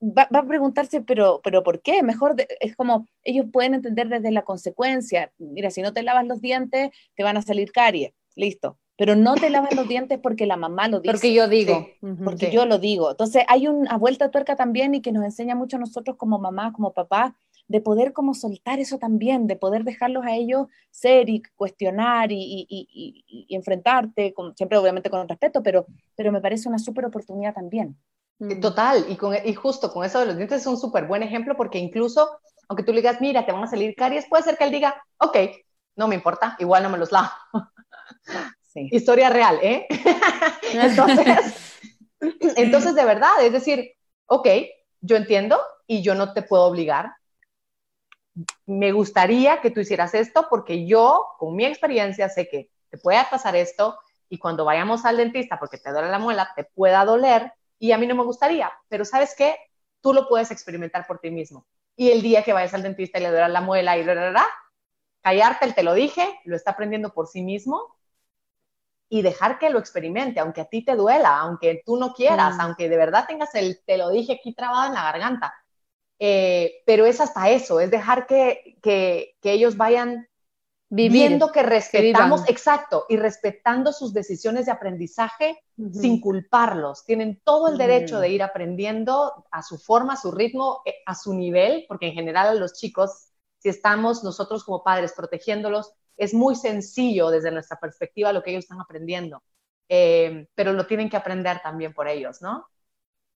[0.00, 2.02] va, a preguntarse, pero, pero ¿por qué?
[2.02, 5.32] Mejor es como, ellos pueden entender desde la consecuencia.
[5.38, 8.12] Mira, si no te lavas los dientes, te van a salir caries.
[8.34, 8.78] Listo.
[8.96, 11.12] Pero no te lavas los dientes porque la mamá lo dice.
[11.12, 11.86] Porque yo digo.
[12.24, 13.12] porque yo lo digo.
[13.12, 16.40] Entonces hay una vuelta de tuerca también y que nos enseña mucho a nosotros como
[16.40, 17.36] mamá, como papá,
[17.68, 22.66] de poder como soltar eso también, de poder dejarlos a ellos ser y cuestionar y,
[22.68, 27.54] y, y, enfrentarte, con, siempre obviamente con respeto, pero, pero me parece una súper oportunidad
[27.54, 27.96] también.
[28.38, 28.60] Mm.
[28.60, 31.56] Total, y, con, y justo con eso de los dientes es un súper buen ejemplo
[31.56, 34.64] porque incluso, aunque tú le digas, mira, te van a salir caries, puede ser que
[34.64, 35.36] él diga, ok,
[35.96, 37.30] no me importa, igual no me los lavo.
[38.70, 38.86] Sí.
[38.92, 39.86] Historia real, ¿eh?
[40.74, 41.82] entonces,
[42.20, 43.92] entonces, de verdad, es decir,
[44.26, 44.46] ok,
[45.00, 47.12] yo entiendo y yo no te puedo obligar,
[48.66, 53.20] me gustaría que tú hicieras esto porque yo, con mi experiencia, sé que te puede
[53.30, 57.52] pasar esto y cuando vayamos al dentista porque te duele la muela, te pueda doler
[57.78, 59.56] y a mí no me gustaría, pero ¿sabes qué?
[60.00, 61.66] Tú lo puedes experimentar por ti mismo.
[61.96, 64.46] Y el día que vayas al dentista y le duele la muela y bla,
[65.20, 67.96] callarte, el te lo dije, lo está aprendiendo por sí mismo
[69.08, 72.60] y dejar que lo experimente, aunque a ti te duela, aunque tú no quieras, mm.
[72.60, 75.54] aunque de verdad tengas el te lo dije aquí trabado en la garganta
[76.18, 80.28] eh, pero es hasta eso, es dejar que, que, ellos vayan
[80.90, 85.62] viviendo que respetamos, exacto, y respetando sus decisiones de aprendizaje
[85.92, 87.04] sin culparlos.
[87.04, 91.14] Tienen todo el derecho de ir aprendiendo a su forma, a su ritmo, eh, a
[91.14, 96.34] su nivel, porque en general a los chicos, si estamos nosotros como padres protegiéndolos, es
[96.34, 99.42] muy sencillo desde nuestra perspectiva lo que ellos están aprendiendo,
[99.88, 102.66] eh, pero lo tienen que aprender también por ellos, ¿no?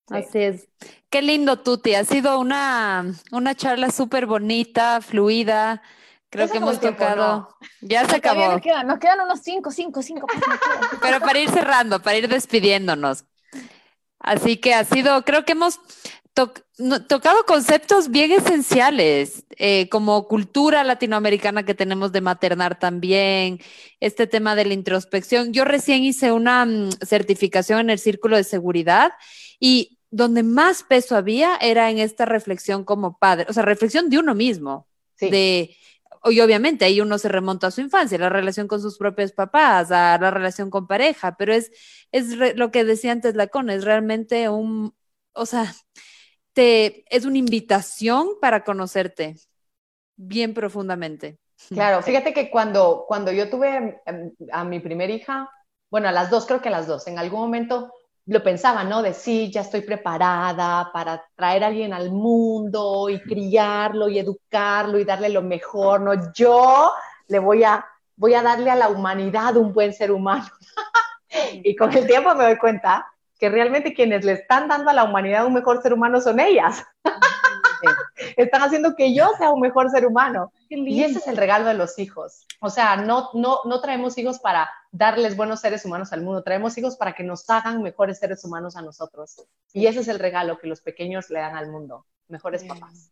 [0.09, 0.69] Así es.
[1.11, 1.95] Qué lindo, Tuti.
[1.95, 5.83] Ha sido una, una charla súper bonita, fluida.
[6.31, 7.57] Creo que hemos tocado.
[7.83, 8.53] Ya se acabó.
[8.53, 10.27] Nos quedan, nos quedan, unos cinco, cinco, cinco.
[11.03, 13.25] Pero para ir cerrando, para ir despidiéndonos.
[14.19, 15.81] Así que ha sido, creo que hemos
[16.35, 23.61] tocado conceptos bien esenciales, eh, como cultura latinoamericana que tenemos de maternar también,
[24.01, 25.53] este tema de la introspección.
[25.53, 29.13] Yo recién hice una mm, certificación en el círculo de seguridad
[29.61, 34.19] y donde más peso había era en esta reflexión como padre, o sea, reflexión de
[34.19, 34.87] uno mismo,
[35.21, 35.77] de
[36.25, 39.91] y obviamente ahí uno se remonta a su infancia, la relación con sus propios papás,
[39.91, 41.73] a la relación con pareja, pero es,
[42.13, 44.95] es lo que decía antes Lacón, es realmente un,
[45.33, 45.75] o sea,
[46.53, 49.37] te, es una invitación para conocerte
[50.17, 51.39] bien profundamente.
[51.69, 55.49] Claro, fíjate que cuando, cuando yo tuve em, a mi primera hija,
[55.91, 57.93] bueno, a las dos, creo que a las dos, en algún momento
[58.27, 59.03] lo pensaba, ¿no?
[59.03, 64.99] De sí, ya estoy preparada para traer a alguien al mundo y criarlo y educarlo
[64.99, 66.33] y darle lo mejor, ¿no?
[66.33, 66.93] Yo
[67.29, 67.85] le voy a,
[68.17, 70.47] voy a darle a la humanidad un buen ser humano.
[71.53, 73.07] y con el tiempo me doy cuenta
[73.43, 76.85] que realmente quienes le están dando a la humanidad un mejor ser humano son ellas.
[78.37, 80.53] Están haciendo que yo sea un mejor ser humano.
[80.69, 82.47] Y ese es el regalo de los hijos.
[82.61, 86.79] O sea, no, no, no traemos hijos para darles buenos seres humanos al mundo, traemos
[86.79, 89.45] hijos para que nos hagan mejores seres humanos a nosotros.
[89.73, 93.11] Y ese es el regalo que los pequeños le dan al mundo, mejores papás.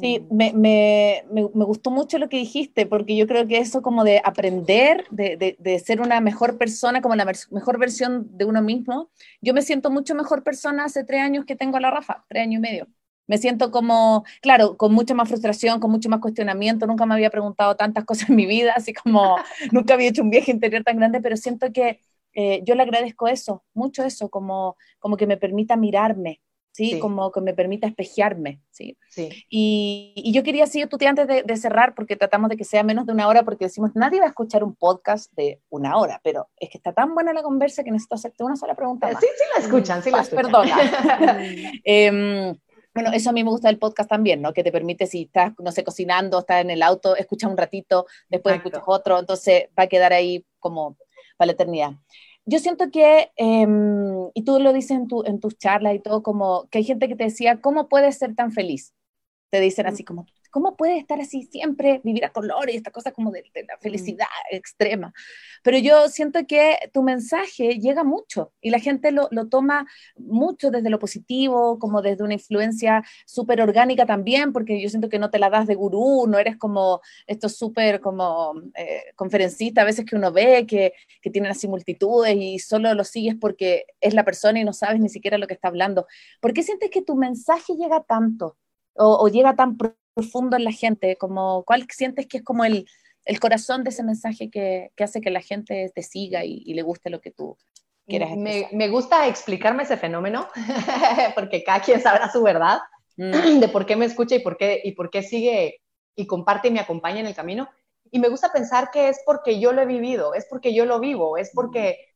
[0.00, 0.36] Sí, mm.
[0.36, 4.22] me, me, me, gustó mucho lo que dijiste, porque yo creo que eso como de
[4.24, 9.10] aprender, de, de, de, ser una mejor persona, como la mejor versión de uno mismo,
[9.40, 12.44] yo me siento mucho mejor persona hace tres años que tengo a la Rafa, tres
[12.44, 12.88] años y medio.
[13.26, 16.86] Me siento como, claro, con mucha más frustración, con mucho más cuestionamiento.
[16.86, 19.36] Nunca me había preguntado tantas cosas en mi vida, así como
[19.72, 22.00] nunca había hecho un viaje interior tan grande, pero siento que
[22.34, 26.40] eh, yo le agradezco eso, mucho eso, como, como que me permita mirarme,
[26.72, 26.98] ¿sí?
[26.98, 28.96] Como que me permita espejearme, ¿sí?
[29.08, 29.28] sí.
[29.48, 32.82] Y, y, yo quería, sí, tú antes de, de, cerrar, porque tratamos de que sea
[32.82, 36.20] menos de una hora, porque decimos, nadie va a escuchar un podcast de una hora,
[36.24, 39.16] pero es que está tan buena la conversa que necesito hacerte una sola pregunta Sí,
[39.20, 40.44] sí la escuchan, sí la escuchan.
[40.44, 40.76] Perdona.
[41.84, 42.54] eh,
[42.94, 44.52] bueno, eso a mí me gusta del podcast también, ¿no?
[44.52, 48.06] Que te permite, si estás, no sé, cocinando, estás en el auto, escuchas un ratito,
[48.28, 50.98] después escuchas otro, entonces va a quedar ahí como
[51.38, 51.92] para la eternidad.
[52.44, 56.22] Yo siento que, em, y tú lo dices en, tu, en tus charlas y todo,
[56.22, 58.94] como que hay gente que te decía, ¿cómo puedes ser tan feliz?
[59.50, 63.10] Te dicen así como, ¿Cómo puede estar así siempre, vivir a color y esta cosa
[63.10, 63.80] como de, la mm.
[63.80, 65.12] felicidad extrema?
[65.64, 69.86] Pero yo siento que tu mensaje llega mucho y la gente lo, lo toma
[70.16, 75.18] mucho desde lo positivo, como desde una influencia súper orgánica también, porque yo siento que
[75.18, 79.84] no te la das de gurú, no eres como estos súper como eh, conferencistas a
[79.86, 84.14] veces que uno ve que, que tienen así multitudes y solo lo sigues porque es
[84.14, 86.06] la persona y no sabes ni siquiera lo que está hablando.
[86.40, 88.56] ¿Por qué sientes que tu mensaje llega tanto?
[88.94, 89.78] O, o, llega tan
[90.14, 91.16] profundo en la gente?
[91.16, 92.86] Como, ¿Cuál sientes que es como el,
[93.24, 96.74] el corazón de ese mensaje que, que, hace que la gente te siga y, y
[96.74, 97.56] le guste lo que tú
[98.06, 100.48] quieras me, me, gusta explicarme ese fenómeno,
[101.34, 102.80] porque cada quien sabrá su verdad
[103.16, 103.60] mm.
[103.60, 105.80] de por qué me escucha y por qué, y por qué sigue
[106.14, 107.68] y comparte y me acompaña en el camino.
[108.10, 111.00] Y me gusta pensar que es porque yo lo he vivido, es porque yo lo
[111.00, 112.10] vivo, es porque,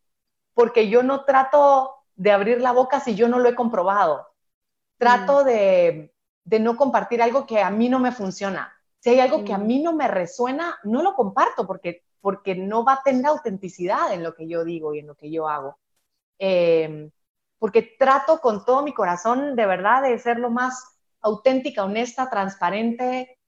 [0.53, 4.27] porque yo no trato de abrir la boca si yo no lo he comprobado.
[4.99, 5.47] Trato mm.
[5.47, 6.15] de,
[6.47, 8.73] de no compartir algo que a mí no me funciona.
[9.01, 12.85] Si hay algo que a mí no me resuena, no lo comparto porque, porque no
[12.85, 15.79] va a tener autenticidad en lo que yo digo y en lo que yo hago.
[16.39, 17.11] Em,
[17.59, 20.85] porque trato con todo mi corazón de verdad de ser lo más
[21.21, 23.39] auténtica, honesta, transparente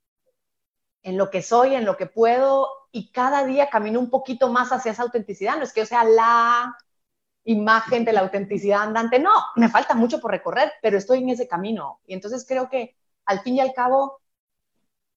[1.03, 4.73] en lo que soy, en lo que puedo y cada día camino un poquito más
[4.73, 5.57] hacia esa autenticidad.
[5.57, 6.77] No es que yo sea la
[7.49, 9.19] imagen de la autenticidad andante.
[9.19, 12.01] No, me falta mucho por recorrer, pero estoy en ese camino.
[12.07, 14.21] Y entonces creo que al fin y al cabo,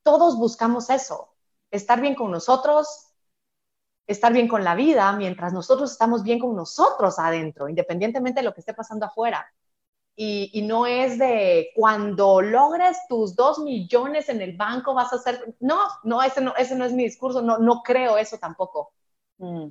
[0.01, 1.33] todos buscamos eso,
[1.71, 3.09] estar bien con nosotros,
[4.07, 8.53] estar bien con la vida, mientras nosotros estamos bien con nosotros adentro, independientemente de lo
[8.53, 9.45] que esté pasando afuera.
[10.15, 15.55] Y, no es de cuando logres tus dos millones en el banco vas a hacer,
[15.59, 18.93] no, no, ese no, ese no es mi discurso, no, no creo eso tampoco.
[19.37, 19.67] Mm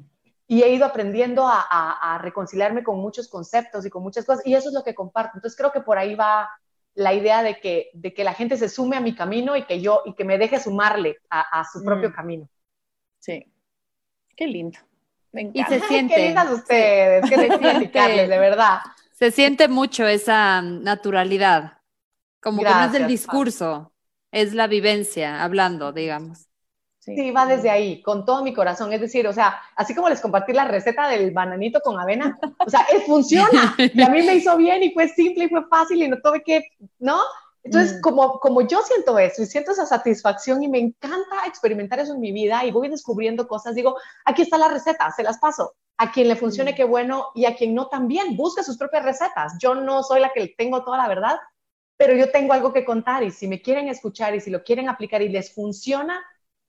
[0.51, 4.71] y he ido aprendiendo a, reconciliarme con muchos conceptos y con muchas cosas, y eso
[4.71, 5.37] es lo que comparto.
[5.37, 6.51] Entonces creo que por ahí va
[6.95, 9.81] la idea de que, de que la gente se sume a mi camino y que
[9.81, 12.13] yo, y que me deje sumarle a, su propio mm.
[12.13, 12.49] camino.
[13.21, 13.47] Sí,
[14.37, 14.77] qué lindo.
[15.33, 16.17] Y se siente.
[16.17, 17.37] qué lindas ustedes, qué
[18.27, 18.81] de verdad.
[19.13, 21.79] Se siente mucho esa naturalidad,
[22.41, 23.93] como que no es el discurso,
[24.33, 26.50] es la vivencia, hablando, digamos.
[27.01, 27.31] Sí.
[27.31, 28.93] va desde ahí, con todo mi corazón.
[28.93, 32.69] Es decir, o sea, así como les compartí la receta del bananito con avena, o
[32.69, 33.75] sea, es, funciona.
[33.95, 36.43] Y a mí me hizo bien y fue simple y fue fácil y no tuve
[36.43, 36.63] que,
[36.99, 37.19] ¿no?
[37.63, 38.01] Entonces, mm.
[38.01, 42.21] como, como yo siento eso y siento esa satisfacción y me encanta experimentar eso en
[42.21, 45.75] mi vida y voy descubriendo cosas, digo, aquí está la receta, se las paso.
[45.97, 46.75] A quien le funcione, mm.
[46.75, 49.55] qué bueno, y a quien no también, busca sus propias recetas.
[49.59, 51.39] Yo no soy la que tengo toda la verdad,
[51.97, 54.89] pero yo tengo algo que contar y si me quieren escuchar y si lo quieren
[54.89, 56.23] aplicar y les funciona,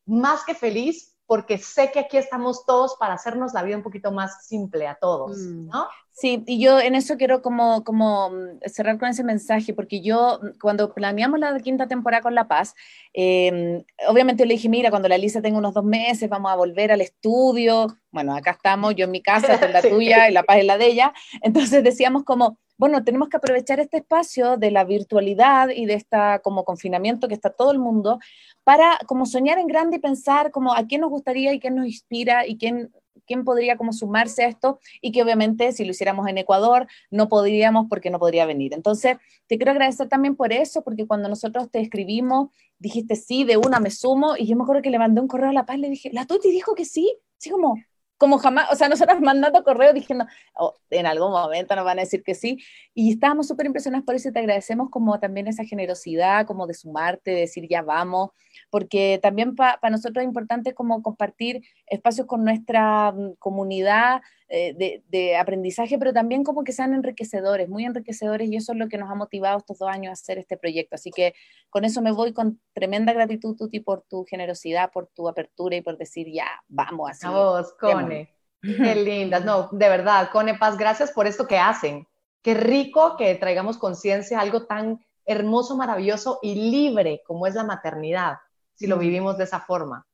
[0.05, 4.11] más que feliz, porque sé que aquí estamos todos para hacernos la vida un poquito
[4.11, 5.67] más simple a todos, mm.
[5.67, 5.87] ¿no?
[6.11, 10.39] Sí, y yo en eso quiero como, como mm, cerrar con ese mensaje, porque yo
[10.41, 12.75] mm, cuando planeamos la quinta temporada con La Paz,
[13.13, 16.91] em, obviamente le dije, mira, cuando la Lisa tenga unos dos meses, vamos a volver
[16.91, 20.57] al estudio, bueno, acá estamos, yo en mi casa, en la tuya, y La Paz
[20.57, 24.83] es la de ella, entonces decíamos como, bueno, tenemos que aprovechar este espacio de la
[24.83, 28.17] virtualidad y de esta como confinamiento que está todo el mundo
[28.63, 31.85] para como soñar en grande y pensar como a quién nos gustaría y quién nos
[31.85, 32.91] inspira y quién
[33.27, 37.29] quién podría como sumarse a esto y que obviamente si lo hiciéramos en Ecuador no
[37.29, 38.73] podríamos porque no podría venir.
[38.73, 43.57] Entonces, te quiero agradecer también por eso, porque cuando nosotros te escribimos, dijiste sí, de
[43.57, 45.77] una me sumo, y yo me acuerdo que le mandé un correo a La Paz,
[45.77, 47.75] le dije, la Tuti dijo que sí, así como,
[48.21, 52.03] como jamás, o sea, nosotros mandando correo diciendo, oh, en algún momento nos van a
[52.03, 52.59] decir que sí,
[52.93, 56.75] y estábamos súper impresionados por eso y te agradecemos como también esa generosidad, como de
[56.75, 58.29] sumarte, de decir ya vamos,
[58.69, 64.21] porque también para nosotros es importante como compartir espacios con nuestra mm, comunidad
[64.53, 68.89] eh, de, aprendizaje, pero también como que sean enriquecedores, muy enriquecedores, y eso es lo
[68.89, 70.95] que nos ha motivado estos dos años a hacer este proyecto.
[70.95, 71.33] Así que
[71.69, 75.81] con eso me voy con tremenda gratitud, Tuti, por tu generosidad, por tu apertura y
[75.81, 77.25] por decir, ya, vamos así.
[77.25, 78.35] Vamos, Cone.
[78.61, 79.45] Qué lindas.
[79.45, 82.05] No, de verdad, Cone Paz, gracias por esto que hacen.
[82.41, 88.39] Qué rico que traigamos conciencia, algo tan hermoso, maravilloso y libre como es la maternidad,
[88.73, 90.05] si lo vivimos de esa forma.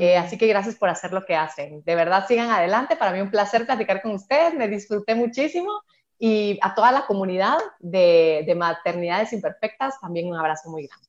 [0.00, 1.82] Eh, así que gracias por hacer lo que hacen.
[1.84, 2.96] De verdad, sigan adelante.
[2.96, 4.54] Para mí un placer platicar con ustedes.
[4.54, 5.70] Me disfruté muchísimo.
[6.18, 11.08] Y a toda la comunidad de, de maternidades imperfectas, también un abrazo muy grande.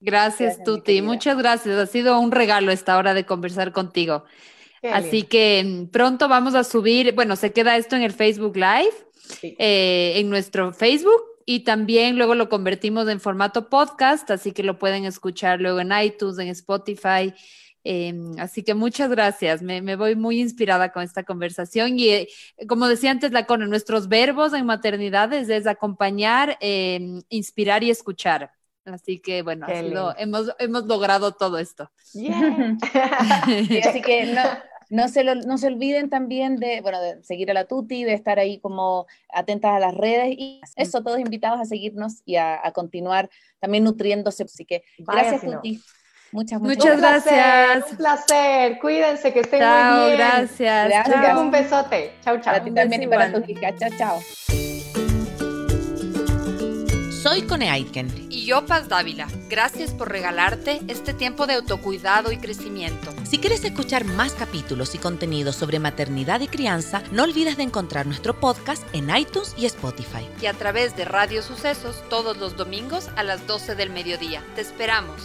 [0.00, 1.00] Gracias, Tuti.
[1.00, 1.76] Muchas gracias.
[1.78, 4.24] Ha sido un regalo esta hora de conversar contigo.
[4.82, 8.94] Así que mm, pronto vamos a subir, bueno, se queda esto en el Facebook Live,
[9.42, 14.78] eh, en nuestro Facebook y también luego lo convertimos en formato podcast, así que lo
[14.78, 17.34] pueden escuchar luego en iTunes, en Spotify
[17.90, 22.28] Em, así que muchas gracias, me, voy muy inspirada con esta conversación y eh,
[22.68, 28.52] como decía antes la con nuestros verbos en maternidades es acompañar, em, inspirar y escuchar.
[28.84, 29.66] Así que bueno,
[30.18, 31.90] hemos, hemos logrado todo esto.
[33.88, 34.34] así que
[34.90, 38.38] no, se no se olviden también de, bueno, de seguir a la Tuti, de estar
[38.38, 43.30] ahí como atentas a las redes y eso, todos invitados a seguirnos y a, continuar
[43.60, 44.42] también nutriéndose.
[44.42, 45.80] Así que gracias, Tuti.
[46.30, 47.90] Muchas, muchas, gracias.
[47.90, 48.78] un placer.
[48.80, 50.18] Cuídense, que estén muy bien.
[50.18, 50.88] Gracias.
[50.88, 51.36] gracias.
[51.36, 52.14] Un besote.
[52.22, 52.52] Chao, chao.
[52.52, 53.74] Para ti también y para tu hija.
[53.76, 54.20] Chao, chao.
[57.22, 58.28] Soy Cone Aitken.
[58.30, 59.26] Y yo, Paz Dávila.
[59.48, 63.12] Gracias por regalarte este tiempo de autocuidado y crecimiento.
[63.24, 68.06] Si quieres escuchar más capítulos y contenidos sobre maternidad y crianza, no olvides de encontrar
[68.06, 70.28] nuestro podcast en iTunes y Spotify.
[70.40, 74.42] Y a través de Radio Sucesos todos los domingos a las 12 del mediodía.
[74.54, 75.20] Te esperamos.